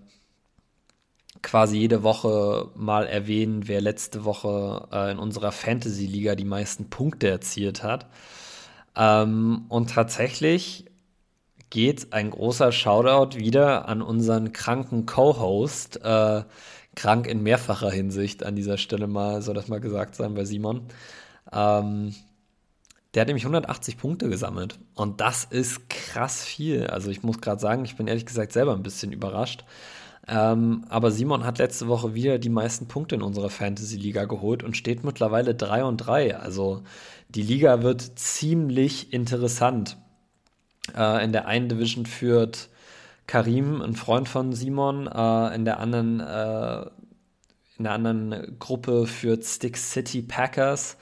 quasi 1.42 1.78
jede 1.78 2.02
Woche 2.02 2.70
mal 2.74 3.06
erwähnen, 3.06 3.68
wer 3.68 3.80
letzte 3.80 4.24
Woche 4.24 4.88
äh, 4.92 5.10
in 5.10 5.18
unserer 5.18 5.52
Fantasy-Liga 5.52 6.34
die 6.34 6.44
meisten 6.44 6.88
Punkte 6.88 7.28
erzielt 7.28 7.82
hat. 7.82 8.06
Ähm, 8.96 9.66
und 9.68 9.90
tatsächlich 9.90 10.86
geht 11.70 12.12
ein 12.12 12.30
großer 12.30 12.70
Shoutout 12.70 13.38
wieder 13.38 13.88
an 13.88 14.02
unseren 14.02 14.52
kranken 14.52 15.06
Co-Host, 15.06 16.00
äh, 16.04 16.44
krank 16.94 17.26
in 17.26 17.42
mehrfacher 17.42 17.90
Hinsicht 17.90 18.44
an 18.44 18.54
dieser 18.54 18.76
Stelle 18.76 19.06
mal, 19.06 19.42
soll 19.42 19.54
das 19.54 19.68
mal 19.68 19.80
gesagt 19.80 20.14
sein 20.14 20.34
bei 20.34 20.44
Simon. 20.44 20.82
Ähm, 21.50 22.14
der 23.14 23.22
hat 23.22 23.28
nämlich 23.28 23.44
180 23.44 23.98
Punkte 23.98 24.28
gesammelt. 24.28 24.78
Und 24.94 25.20
das 25.20 25.44
ist 25.44 25.88
krass 25.88 26.44
viel. 26.44 26.86
Also 26.86 27.10
ich 27.10 27.22
muss 27.22 27.40
gerade 27.40 27.60
sagen, 27.60 27.84
ich 27.84 27.96
bin 27.96 28.06
ehrlich 28.06 28.26
gesagt 28.26 28.52
selber 28.52 28.72
ein 28.74 28.82
bisschen 28.82 29.12
überrascht. 29.12 29.64
Ähm, 30.28 30.84
aber 30.88 31.10
Simon 31.10 31.44
hat 31.44 31.58
letzte 31.58 31.88
Woche 31.88 32.14
wieder 32.14 32.38
die 32.38 32.48
meisten 32.48 32.86
Punkte 32.86 33.16
in 33.16 33.22
unserer 33.22 33.50
Fantasy-Liga 33.50 34.26
geholt 34.26 34.62
und 34.62 34.76
steht 34.76 35.02
mittlerweile 35.04 35.54
3 35.54 35.84
und 35.84 35.96
3. 35.98 36.36
Also 36.36 36.82
die 37.28 37.42
Liga 37.42 37.82
wird 37.82 38.18
ziemlich 38.18 39.12
interessant. 39.12 39.96
Äh, 40.96 41.24
in 41.24 41.32
der 41.32 41.46
einen 41.46 41.68
Division 41.68 42.06
führt 42.06 42.68
Karim, 43.26 43.80
ein 43.82 43.94
Freund 43.94 44.28
von 44.28 44.52
Simon, 44.52 45.06
äh, 45.06 45.54
in 45.54 45.64
der 45.64 45.80
anderen 45.80 46.20
äh, 46.20 46.86
in 47.78 47.84
der 47.84 47.94
anderen 47.94 48.58
Gruppe 48.60 49.06
führt 49.06 49.44
Stick 49.44 49.76
City 49.76 50.22
Packers. 50.22 50.96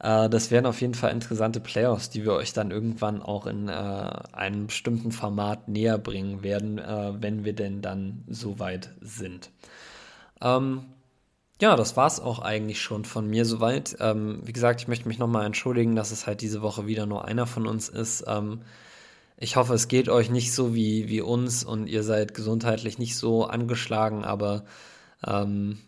Äh, 0.00 0.28
das 0.28 0.50
wären 0.50 0.66
auf 0.66 0.80
jeden 0.80 0.94
Fall 0.94 1.12
interessante 1.12 1.60
Playoffs, 1.60 2.10
die 2.10 2.24
wir 2.24 2.32
euch 2.32 2.52
dann 2.52 2.70
irgendwann 2.70 3.22
auch 3.22 3.46
in 3.46 3.68
äh, 3.68 3.72
einem 3.72 4.66
bestimmten 4.66 5.12
Format 5.12 5.68
näher 5.68 5.98
bringen 5.98 6.42
werden, 6.42 6.78
äh, 6.78 7.14
wenn 7.20 7.44
wir 7.44 7.54
denn 7.54 7.82
dann 7.82 8.24
so 8.28 8.58
weit 8.58 8.94
sind. 9.00 9.50
Ähm, 10.40 10.86
ja, 11.60 11.74
das 11.76 11.96
war 11.96 12.06
es 12.06 12.20
auch 12.20 12.40
eigentlich 12.40 12.82
schon 12.82 13.04
von 13.06 13.28
mir 13.28 13.46
soweit. 13.46 13.96
Ähm, 14.00 14.40
wie 14.44 14.52
gesagt, 14.52 14.82
ich 14.82 14.88
möchte 14.88 15.08
mich 15.08 15.18
nochmal 15.18 15.46
entschuldigen, 15.46 15.96
dass 15.96 16.10
es 16.10 16.26
halt 16.26 16.42
diese 16.42 16.60
Woche 16.60 16.86
wieder 16.86 17.06
nur 17.06 17.24
einer 17.24 17.46
von 17.46 17.66
uns 17.66 17.88
ist. 17.88 18.24
Ähm, 18.26 18.60
ich 19.38 19.56
hoffe, 19.56 19.74
es 19.74 19.88
geht 19.88 20.08
euch 20.08 20.30
nicht 20.30 20.52
so 20.52 20.74
wie, 20.74 21.08
wie 21.08 21.20
uns 21.22 21.64
und 21.64 21.86
ihr 21.88 22.02
seid 22.02 22.34
gesundheitlich 22.34 22.98
nicht 22.98 23.16
so 23.16 23.44
angeschlagen, 23.46 24.24
aber 24.24 24.64
ähm, 25.26 25.78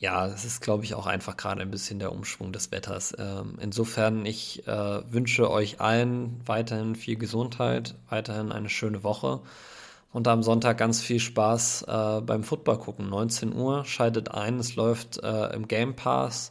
ja, 0.00 0.26
es 0.26 0.44
ist, 0.44 0.60
glaube 0.60 0.84
ich, 0.84 0.94
auch 0.94 1.06
einfach 1.06 1.36
gerade 1.36 1.62
ein 1.62 1.70
bisschen 1.70 2.00
der 2.00 2.10
Umschwung 2.10 2.52
des 2.52 2.72
Wetters. 2.72 3.14
Ähm, 3.18 3.58
insofern, 3.60 4.26
ich 4.26 4.66
äh, 4.66 5.12
wünsche 5.12 5.48
euch 5.50 5.80
allen 5.80 6.40
weiterhin 6.46 6.96
viel 6.96 7.16
Gesundheit, 7.16 7.94
weiterhin 8.08 8.50
eine 8.50 8.68
schöne 8.68 9.04
Woche 9.04 9.40
und 10.12 10.26
am 10.26 10.42
Sonntag 10.42 10.78
ganz 10.78 11.00
viel 11.00 11.20
Spaß 11.20 11.82
äh, 11.82 12.20
beim 12.22 12.42
Football 12.42 12.78
gucken. 12.78 13.08
19 13.08 13.54
Uhr 13.54 13.84
schaltet 13.84 14.32
ein, 14.32 14.58
es 14.58 14.74
läuft 14.74 15.22
äh, 15.22 15.54
im 15.54 15.68
Game 15.68 15.94
Pass 15.94 16.50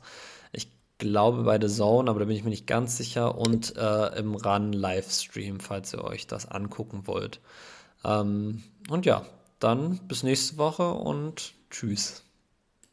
glaube 1.00 1.44
bei 1.44 1.60
The 1.60 1.74
Zone, 1.74 2.10
aber 2.10 2.20
da 2.20 2.26
bin 2.26 2.36
ich 2.36 2.44
mir 2.44 2.52
nicht 2.52 2.68
ganz 2.68 2.98
sicher. 2.98 3.38
Und 3.38 3.76
äh, 3.76 4.20
im 4.20 4.36
Run 4.36 4.74
Livestream, 4.74 5.60
falls 5.60 5.94
ihr 5.94 6.04
euch 6.04 6.28
das 6.28 6.46
angucken 6.46 7.08
wollt. 7.08 7.40
Ähm, 8.06 8.64
und 8.90 9.08
ja, 9.08 9.26
dann 9.60 10.00
bis 10.08 10.22
nächste 10.24 10.58
Woche 10.58 10.92
und 10.92 11.54
tschüss. 11.72 12.29